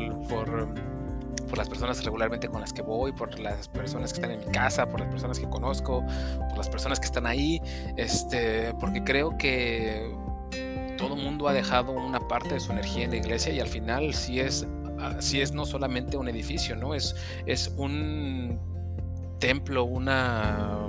por 1.48 1.58
las 1.58 1.68
personas 1.68 2.04
regularmente 2.04 2.48
con 2.48 2.60
las 2.60 2.72
que 2.72 2.82
voy, 2.82 3.12
por 3.12 3.38
las 3.40 3.68
personas 3.68 4.12
que 4.12 4.20
están 4.20 4.30
en 4.30 4.40
mi 4.40 4.52
casa, 4.52 4.88
por 4.88 5.00
las 5.00 5.08
personas 5.08 5.38
que 5.38 5.48
conozco, 5.48 6.04
por 6.48 6.58
las 6.58 6.68
personas 6.68 7.00
que 7.00 7.06
están 7.06 7.26
ahí, 7.26 7.60
este, 7.96 8.74
porque 8.80 9.02
creo 9.02 9.36
que 9.36 10.14
todo 10.96 11.16
mundo 11.16 11.48
ha 11.48 11.52
dejado 11.52 11.92
una 11.92 12.20
parte 12.28 12.54
de 12.54 12.60
su 12.60 12.72
energía 12.72 13.04
en 13.04 13.10
la 13.10 13.16
iglesia 13.16 13.52
y 13.52 13.60
al 13.60 13.68
final 13.68 14.14
sí 14.14 14.40
es, 14.40 14.66
sí 15.20 15.40
es 15.40 15.52
no 15.52 15.64
solamente 15.64 16.16
un 16.16 16.28
edificio, 16.28 16.76
¿no? 16.76 16.94
Es, 16.94 17.16
es 17.46 17.72
un 17.76 18.58
templo, 19.38 19.84
una, 19.84 20.86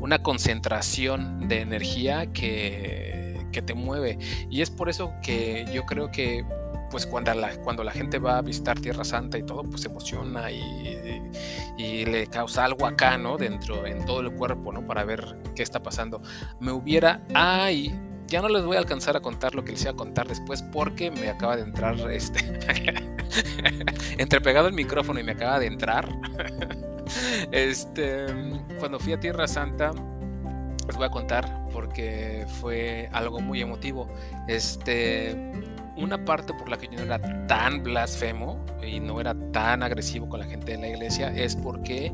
una 0.00 0.22
concentración 0.22 1.48
de 1.48 1.60
energía 1.60 2.26
que, 2.32 3.46
que 3.52 3.62
te 3.62 3.74
mueve. 3.74 4.18
Y 4.50 4.60
es 4.60 4.70
por 4.70 4.88
eso 4.88 5.12
que 5.22 5.66
yo 5.72 5.86
creo 5.86 6.10
que 6.10 6.44
pues 6.90 7.06
cuando 7.06 7.34
la, 7.34 7.56
cuando 7.62 7.84
la 7.84 7.92
gente 7.92 8.18
va 8.18 8.38
a 8.38 8.42
visitar 8.42 8.78
Tierra 8.78 9.04
Santa 9.04 9.38
y 9.38 9.42
todo, 9.42 9.62
pues 9.62 9.82
se 9.82 9.88
emociona 9.88 10.50
y, 10.50 11.22
y, 11.76 12.04
le 12.04 12.26
causa 12.26 12.64
algo 12.64 12.86
acá, 12.86 13.18
¿no? 13.18 13.36
Dentro, 13.36 13.86
en 13.86 14.04
todo 14.04 14.20
el 14.20 14.32
cuerpo, 14.32 14.72
¿no? 14.72 14.86
Para 14.86 15.04
ver 15.04 15.36
qué 15.54 15.62
está 15.62 15.82
pasando. 15.82 16.20
Me 16.60 16.72
hubiera, 16.72 17.22
ay, 17.34 17.98
ya 18.26 18.42
no 18.42 18.48
les 18.48 18.64
voy 18.64 18.76
a 18.76 18.80
alcanzar 18.80 19.16
a 19.16 19.20
contar 19.20 19.54
lo 19.54 19.64
que 19.64 19.72
les 19.72 19.82
iba 19.82 19.92
a 19.92 19.96
contar 19.96 20.26
después 20.28 20.62
porque 20.62 21.10
me 21.10 21.28
acaba 21.28 21.56
de 21.56 21.62
entrar 21.62 21.94
este 22.10 22.40
entre 24.18 24.40
pegado 24.40 24.68
el 24.68 24.74
micrófono 24.74 25.20
y 25.20 25.22
me 25.22 25.32
acaba 25.32 25.58
de 25.58 25.66
entrar. 25.66 26.08
este, 27.52 28.26
cuando 28.78 28.98
fui 28.98 29.12
a 29.12 29.20
Tierra 29.20 29.46
Santa 29.46 29.92
les 30.86 30.96
voy 30.96 31.06
a 31.06 31.10
contar 31.10 31.66
porque 31.72 32.46
fue 32.60 33.08
algo 33.12 33.40
muy 33.40 33.60
emotivo. 33.60 34.08
Este, 34.48 35.52
una 35.96 36.24
parte 36.24 36.52
por 36.54 36.68
la 36.68 36.76
que 36.76 36.88
yo 36.88 36.98
no 36.98 37.02
era 37.02 37.46
tan 37.46 37.82
blasfemo 37.82 38.64
y 38.82 39.00
no 39.00 39.20
era 39.20 39.34
tan 39.52 39.82
agresivo 39.82 40.28
con 40.28 40.40
la 40.40 40.46
gente 40.46 40.72
de 40.72 40.78
la 40.78 40.88
iglesia 40.88 41.28
es 41.28 41.56
porque 41.56 42.12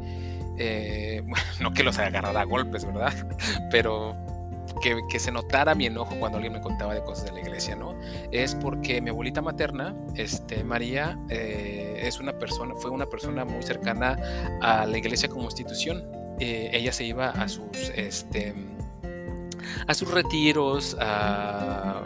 eh, 0.59 1.23
no 1.61 1.73
que 1.73 1.83
los 1.83 1.99
agarrara 1.99 2.41
a 2.41 2.45
golpes, 2.45 2.85
¿verdad? 2.85 3.13
Pero 3.71 4.15
que, 4.81 5.19
se 5.19 5.31
notara 5.31 5.75
mi 5.75 5.87
enojo 5.87 6.17
cuando 6.19 6.39
alguien 6.39 6.55
me 6.55 6.61
contaba 6.61 6.95
de 6.95 7.03
cosas 7.03 7.27
de 7.27 7.33
la 7.33 7.41
iglesia, 7.41 7.77
¿no? 7.77 7.95
Es 8.31 8.55
porque 8.55 9.01
mi 9.01 9.11
abuelita 9.11 9.43
materna, 9.43 9.95
este, 10.17 10.65
María, 10.65 11.19
eh, 11.29 12.01
es 12.03 12.21
una 12.21 12.39
persona, 12.39 12.75
fue 12.75 12.91
una 12.91 13.07
persona 13.07 13.45
muy 13.45 13.63
cercana 13.63 14.17
a 14.61 14.87
la 14.87 14.99
iglesia 14.99 15.29
como 15.29 15.45
institución. 15.45 16.05
Eh, 16.41 16.71
ella 16.73 16.93
se 16.93 17.05
iba 17.05 17.31
a 17.31 17.49
sus, 17.49 17.93
este, 17.95 18.55
a 19.87 19.95
sus 19.95 20.11
retiros, 20.11 20.97
a, 21.01 22.01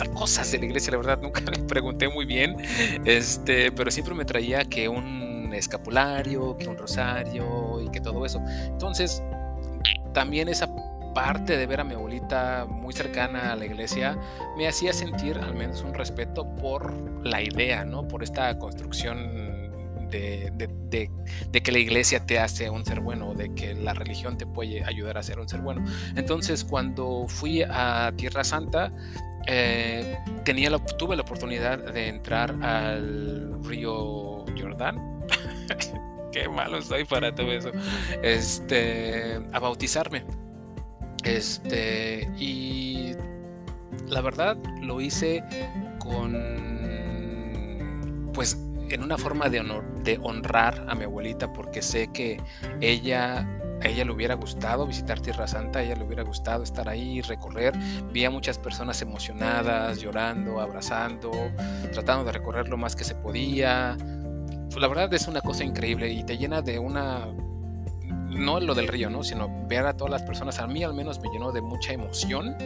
a, 0.00 0.06
cosas 0.14 0.50
de 0.52 0.58
la 0.58 0.66
iglesia, 0.66 0.92
la 0.92 0.98
verdad 0.98 1.18
nunca 1.20 1.40
le 1.50 1.58
pregunté 1.64 2.08
muy 2.08 2.24
bien, 2.24 2.56
este, 3.04 3.72
pero 3.72 3.90
siempre 3.90 4.14
me 4.14 4.24
traía 4.24 4.64
que 4.64 4.88
un 4.88 5.52
escapulario, 5.54 6.56
que 6.56 6.68
un 6.68 6.76
rosario 6.76 7.80
y 7.80 7.90
que 7.90 8.00
todo 8.00 8.24
eso. 8.24 8.40
Entonces, 8.66 9.22
también 10.12 10.48
esa 10.48 10.68
parte 11.14 11.56
de 11.56 11.66
ver 11.66 11.80
a 11.80 11.84
mi 11.84 11.94
abuelita 11.94 12.66
muy 12.68 12.92
cercana 12.92 13.52
a 13.52 13.56
la 13.56 13.64
iglesia 13.64 14.16
me 14.56 14.68
hacía 14.68 14.92
sentir 14.92 15.38
al 15.38 15.54
menos 15.54 15.82
un 15.82 15.94
respeto 15.94 16.46
por 16.56 16.92
la 17.26 17.42
idea, 17.42 17.84
¿no? 17.84 18.06
Por 18.06 18.22
esta 18.22 18.56
construcción 18.58 19.47
de, 20.10 21.10
que 21.62 21.72
la 21.72 21.78
iglesia 21.78 22.24
te 22.26 22.38
hace 22.38 22.70
un 22.70 22.84
ser 22.84 23.00
bueno, 23.00 23.34
de 23.34 23.54
que 23.54 23.74
la 23.74 23.94
religión 23.94 24.38
te 24.38 24.46
puede 24.46 24.84
ayudar 24.84 25.18
a 25.18 25.22
ser 25.22 25.38
un 25.38 25.48
ser 25.48 25.60
bueno. 25.60 25.84
Entonces, 26.16 26.64
cuando 26.64 27.26
fui 27.28 27.62
a 27.62 28.12
Tierra 28.16 28.44
Santa, 28.44 28.92
eh, 29.46 30.18
tenía 30.44 30.70
la, 30.70 30.78
tuve 30.78 31.16
la 31.16 31.22
oportunidad 31.22 31.78
de 31.92 32.08
entrar 32.08 32.54
al 32.62 33.62
río 33.64 34.44
Jordán. 34.58 35.24
Qué 36.32 36.48
malo 36.48 36.82
soy 36.82 37.04
para 37.04 37.34
todo 37.34 37.50
eso. 37.52 37.70
Este, 38.22 39.40
a 39.52 39.58
bautizarme. 39.58 40.24
Este, 41.24 42.30
y 42.38 43.12
la 44.06 44.20
verdad 44.20 44.56
lo 44.82 45.00
hice 45.00 45.42
con, 45.98 46.36
pues, 48.32 48.56
en 48.90 49.02
una 49.02 49.18
forma 49.18 49.48
de, 49.48 49.60
honor, 49.60 49.84
de 50.02 50.18
honrar 50.22 50.84
a 50.88 50.94
mi 50.94 51.04
abuelita, 51.04 51.52
porque 51.52 51.82
sé 51.82 52.08
que 52.12 52.40
ella 52.80 53.46
a 53.80 53.88
ella 53.88 54.04
le 54.04 54.10
hubiera 54.10 54.34
gustado 54.34 54.86
visitar 54.86 55.20
Tierra 55.20 55.46
Santa, 55.46 55.78
a 55.78 55.82
ella 55.82 55.94
le 55.94 56.04
hubiera 56.04 56.24
gustado 56.24 56.64
estar 56.64 56.88
ahí, 56.88 57.20
recorrer. 57.20 57.76
Vi 58.12 58.24
a 58.24 58.30
muchas 58.30 58.58
personas 58.58 59.00
emocionadas, 59.02 60.00
llorando, 60.00 60.60
abrazando, 60.60 61.30
tratando 61.92 62.24
de 62.24 62.32
recorrer 62.32 62.68
lo 62.68 62.76
más 62.76 62.96
que 62.96 63.04
se 63.04 63.14
podía. 63.14 63.96
La 64.76 64.88
verdad 64.88 65.12
es 65.14 65.28
una 65.28 65.40
cosa 65.40 65.64
increíble 65.64 66.10
y 66.10 66.24
te 66.24 66.36
llena 66.36 66.60
de 66.60 66.78
una 66.78 67.28
no 68.28 68.60
lo 68.60 68.74
del 68.74 68.88
río, 68.88 69.10
¿no? 69.10 69.22
Sino 69.22 69.48
ver 69.66 69.86
a 69.86 69.96
todas 69.96 70.10
las 70.10 70.22
personas, 70.22 70.58
a 70.58 70.66
mí 70.66 70.82
al 70.82 70.94
menos 70.94 71.20
me 71.20 71.28
llenó 71.30 71.50
de 71.52 71.60
mucha 71.60 71.92
emoción 71.92 72.56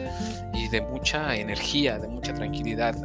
y 0.53 0.67
de 0.69 0.81
mucha 0.81 1.35
energía, 1.35 1.97
de 1.99 2.07
mucha 2.07 2.33
tranquilidad. 2.33 2.95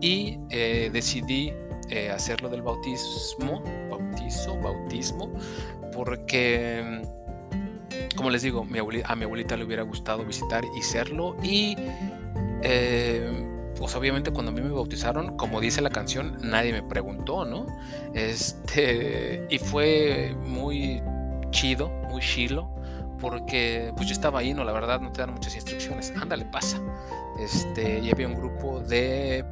Y 0.00 0.38
eh, 0.50 0.90
decidí 0.92 1.52
eh, 1.90 2.10
hacerlo 2.10 2.48
del 2.48 2.62
bautismo, 2.62 3.62
bautizo, 3.90 4.56
bautismo, 4.58 5.30
porque, 5.92 7.02
como 8.16 8.30
les 8.30 8.42
digo, 8.42 8.66
a 9.04 9.16
mi 9.16 9.24
abuelita 9.24 9.56
le 9.56 9.64
hubiera 9.64 9.82
gustado 9.82 10.24
visitar 10.24 10.64
y 10.76 10.82
serlo. 10.82 11.36
Y, 11.42 11.76
eh, 12.62 13.46
pues 13.78 13.94
obviamente 13.94 14.30
cuando 14.30 14.50
a 14.52 14.54
mí 14.54 14.60
me 14.62 14.70
bautizaron, 14.70 15.36
como 15.36 15.60
dice 15.60 15.80
la 15.80 15.90
canción, 15.90 16.38
nadie 16.42 16.72
me 16.72 16.82
preguntó, 16.82 17.44
¿no? 17.44 17.66
Este, 18.14 19.46
y 19.50 19.58
fue 19.58 20.34
muy 20.44 21.02
chido, 21.50 21.88
muy 22.10 22.20
chilo, 22.20 22.70
porque 23.20 23.92
pues 23.96 24.08
yo 24.08 24.12
estaba 24.12 24.40
ahí, 24.40 24.54
no, 24.54 24.64
la 24.64 24.72
verdad 24.72 25.00
no 25.00 25.12
te 25.12 25.20
dan 25.20 25.32
muchas 25.32 25.54
instrucciones, 25.54 26.12
ándale, 26.20 26.44
pasa. 26.46 26.80
Este, 27.38 28.00
y 28.00 28.10
había 28.10 28.28
un 28.28 28.34
grupo 28.34 28.80
de 28.80 29.44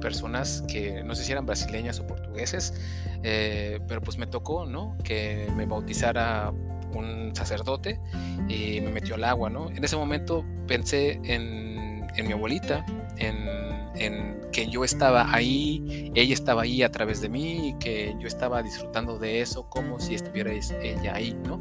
personas 0.00 0.62
que 0.68 1.02
no 1.02 1.14
sé 1.14 1.24
si 1.24 1.32
eran 1.32 1.46
brasileñas 1.46 2.00
o 2.00 2.06
portugueses, 2.06 2.74
eh, 3.22 3.80
pero 3.88 4.00
pues 4.00 4.18
me 4.18 4.26
tocó, 4.26 4.66
¿no? 4.66 4.96
Que 5.02 5.48
me 5.56 5.66
bautizara 5.66 6.52
un 6.94 7.34
sacerdote 7.34 8.00
y 8.48 8.80
me 8.80 8.90
metió 8.90 9.16
al 9.16 9.24
agua, 9.24 9.50
¿no? 9.50 9.70
En 9.70 9.84
ese 9.84 9.96
momento 9.96 10.44
pensé 10.66 11.20
en, 11.24 12.06
mi 12.26 12.32
abuelita, 12.32 12.86
en 13.18 13.66
en 13.98 14.36
que 14.52 14.68
yo 14.68 14.84
estaba 14.84 15.34
ahí, 15.34 16.12
ella 16.14 16.34
estaba 16.34 16.62
ahí 16.62 16.82
a 16.82 16.90
través 16.90 17.20
de 17.20 17.28
mí 17.28 17.68
y 17.68 17.74
que 17.74 18.14
yo 18.18 18.26
estaba 18.26 18.62
disfrutando 18.62 19.18
de 19.18 19.40
eso 19.40 19.68
como 19.68 20.00
si 20.00 20.14
estuviera 20.14 20.52
ella 20.52 21.14
ahí, 21.14 21.36
¿no? 21.46 21.60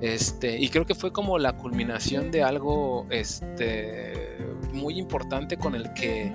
Este, 0.00 0.58
y 0.58 0.68
creo 0.68 0.86
que 0.86 0.94
fue 0.94 1.12
como 1.12 1.38
la 1.38 1.56
culminación 1.56 2.30
de 2.30 2.42
algo 2.42 3.06
este, 3.10 4.38
muy 4.72 4.98
importante 4.98 5.56
con 5.56 5.74
el 5.74 5.92
que, 5.94 6.32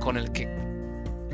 con 0.00 0.16
el 0.16 0.32
que 0.32 0.65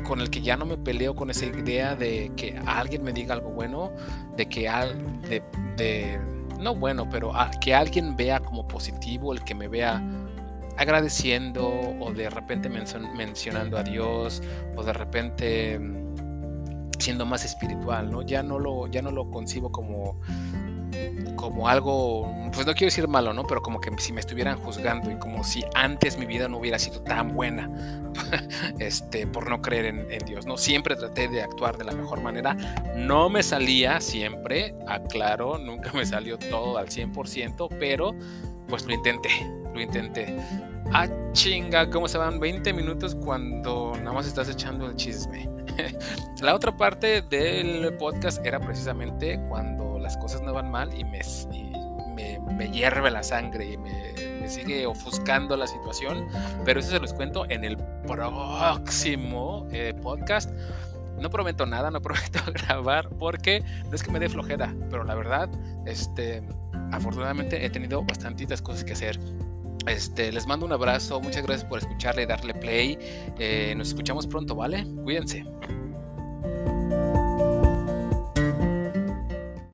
con 0.03 0.21
el 0.21 0.29
que 0.29 0.41
ya 0.41 0.57
no 0.57 0.65
me 0.65 0.77
peleo 0.77 1.15
con 1.15 1.29
esa 1.29 1.45
idea 1.45 1.95
de 1.95 2.31
que 2.35 2.59
alguien 2.65 3.03
me 3.03 3.13
diga 3.13 3.33
algo 3.33 3.49
bueno, 3.49 3.91
de 4.35 4.47
que 4.47 4.67
al, 4.67 5.21
de 5.77 6.19
no 6.59 6.75
bueno, 6.75 7.09
pero 7.09 7.33
que 7.61 7.75
alguien 7.75 8.15
vea 8.15 8.39
como 8.39 8.67
positivo, 8.67 9.33
el 9.33 9.43
que 9.43 9.53
me 9.53 9.67
vea 9.67 10.01
agradeciendo 10.77 11.69
o 11.99 12.11
de 12.11 12.29
repente 12.29 12.69
mencionando 12.69 13.77
a 13.77 13.83
Dios 13.83 14.41
o 14.75 14.83
de 14.83 14.93
repente 14.93 15.77
mm, 15.77 16.91
siendo 16.97 17.25
más 17.25 17.45
espiritual, 17.45 18.09
¿no? 18.09 18.21
Ya 18.23 18.41
no 18.41 18.57
lo, 18.57 18.87
ya 18.87 19.01
no 19.01 19.11
lo 19.11 19.29
concibo 19.29 19.71
como 19.71 20.19
como 21.35 21.67
algo, 21.67 22.31
pues 22.53 22.65
no 22.65 22.73
quiero 22.73 22.87
decir 22.87 23.07
malo, 23.07 23.33
¿no? 23.33 23.43
Pero 23.43 23.61
como 23.61 23.79
que 23.81 23.91
si 23.97 24.13
me 24.13 24.19
estuvieran 24.19 24.57
juzgando 24.57 25.11
y 25.11 25.15
como 25.17 25.43
si 25.43 25.63
antes 25.73 26.17
mi 26.17 26.25
vida 26.25 26.47
no 26.47 26.57
hubiera 26.57 26.79
sido 26.79 27.01
tan 27.01 27.33
buena, 27.33 27.69
este, 28.79 29.27
por 29.27 29.49
no 29.49 29.61
creer 29.61 29.85
en, 29.85 30.25
Dios, 30.25 30.45
¿no? 30.45 30.57
Siempre 30.57 30.95
traté 30.95 31.27
de 31.27 31.41
actuar 31.41 31.77
de 31.77 31.83
la 31.83 31.93
mejor 31.93 32.21
manera. 32.21 32.55
No 32.95 33.29
me 33.29 33.43
salía 33.43 33.99
siempre, 33.99 34.75
aclaro, 34.87 35.57
nunca 35.57 35.91
me 35.93 36.05
salió 36.05 36.37
todo 36.37 36.77
al 36.77 36.87
100%, 36.87 37.67
pero 37.79 38.15
pues 38.67 38.85
lo 38.85 38.93
intenté, 38.93 39.29
lo 39.73 39.81
intenté. 39.81 40.37
Ah, 40.91 41.07
chinga, 41.31 41.89
¿cómo 41.89 42.07
se 42.07 42.17
van 42.17 42.39
20 42.39 42.71
minutos 42.73 43.15
cuando 43.15 43.93
nada 43.97 44.13
más 44.13 44.27
estás 44.27 44.49
echando 44.49 44.85
el 44.85 44.95
chisme? 44.95 45.49
la 46.41 46.55
otra 46.55 46.75
parte 46.75 47.21
del 47.21 47.95
podcast 47.97 48.45
era 48.45 48.59
precisamente 48.59 49.39
cuando 49.47 49.82
las 50.13 50.21
cosas 50.21 50.41
no 50.41 50.53
van 50.53 50.69
mal 50.69 50.93
y 50.93 51.03
me, 51.03 51.21
me, 52.55 52.69
hierve 52.69 53.09
la 53.09 53.23
sangre 53.23 53.71
y 53.71 53.77
me, 53.77 54.47
sigue 54.47 54.85
ofuscando 54.85 55.57
la 55.57 55.65
situación. 55.65 56.27
Pero 56.63 56.79
eso 56.79 56.91
se 56.91 56.99
los 56.99 57.13
cuento 57.13 57.49
en 57.49 57.63
el 57.63 57.77
próximo 58.05 59.67
eh, 59.71 59.95
podcast. 60.01 60.51
No 61.19 61.29
prometo 61.29 61.65
nada, 61.65 61.89
no 61.89 62.01
prometo 62.03 62.39
grabar 62.53 63.09
porque 63.17 63.63
no 63.89 63.95
es 63.95 64.03
que 64.03 64.11
me 64.11 64.19
dé 64.19 64.29
flojera, 64.29 64.75
pero 64.91 65.03
la 65.03 65.15
verdad, 65.15 65.49
este, 65.85 66.43
afortunadamente 66.91 67.65
he 67.65 67.69
tenido 67.69 68.03
bastantitas 68.03 68.61
cosas 68.61 68.83
que 68.83 68.93
hacer. 68.93 69.19
Este, 69.87 70.31
les 70.31 70.45
mando 70.45 70.65
un 70.65 70.73
abrazo, 70.73 71.19
muchas 71.21 71.43
gracias 71.43 71.67
por 71.67 71.79
escucharle 71.79 72.23
y 72.23 72.25
darle 72.25 72.53
play. 72.53 72.99
Eh, 73.39 73.73
nos 73.75 73.89
escuchamos 73.89 74.27
pronto, 74.27 74.55
¿vale? 74.55 74.85
Cuídense. 75.03 75.43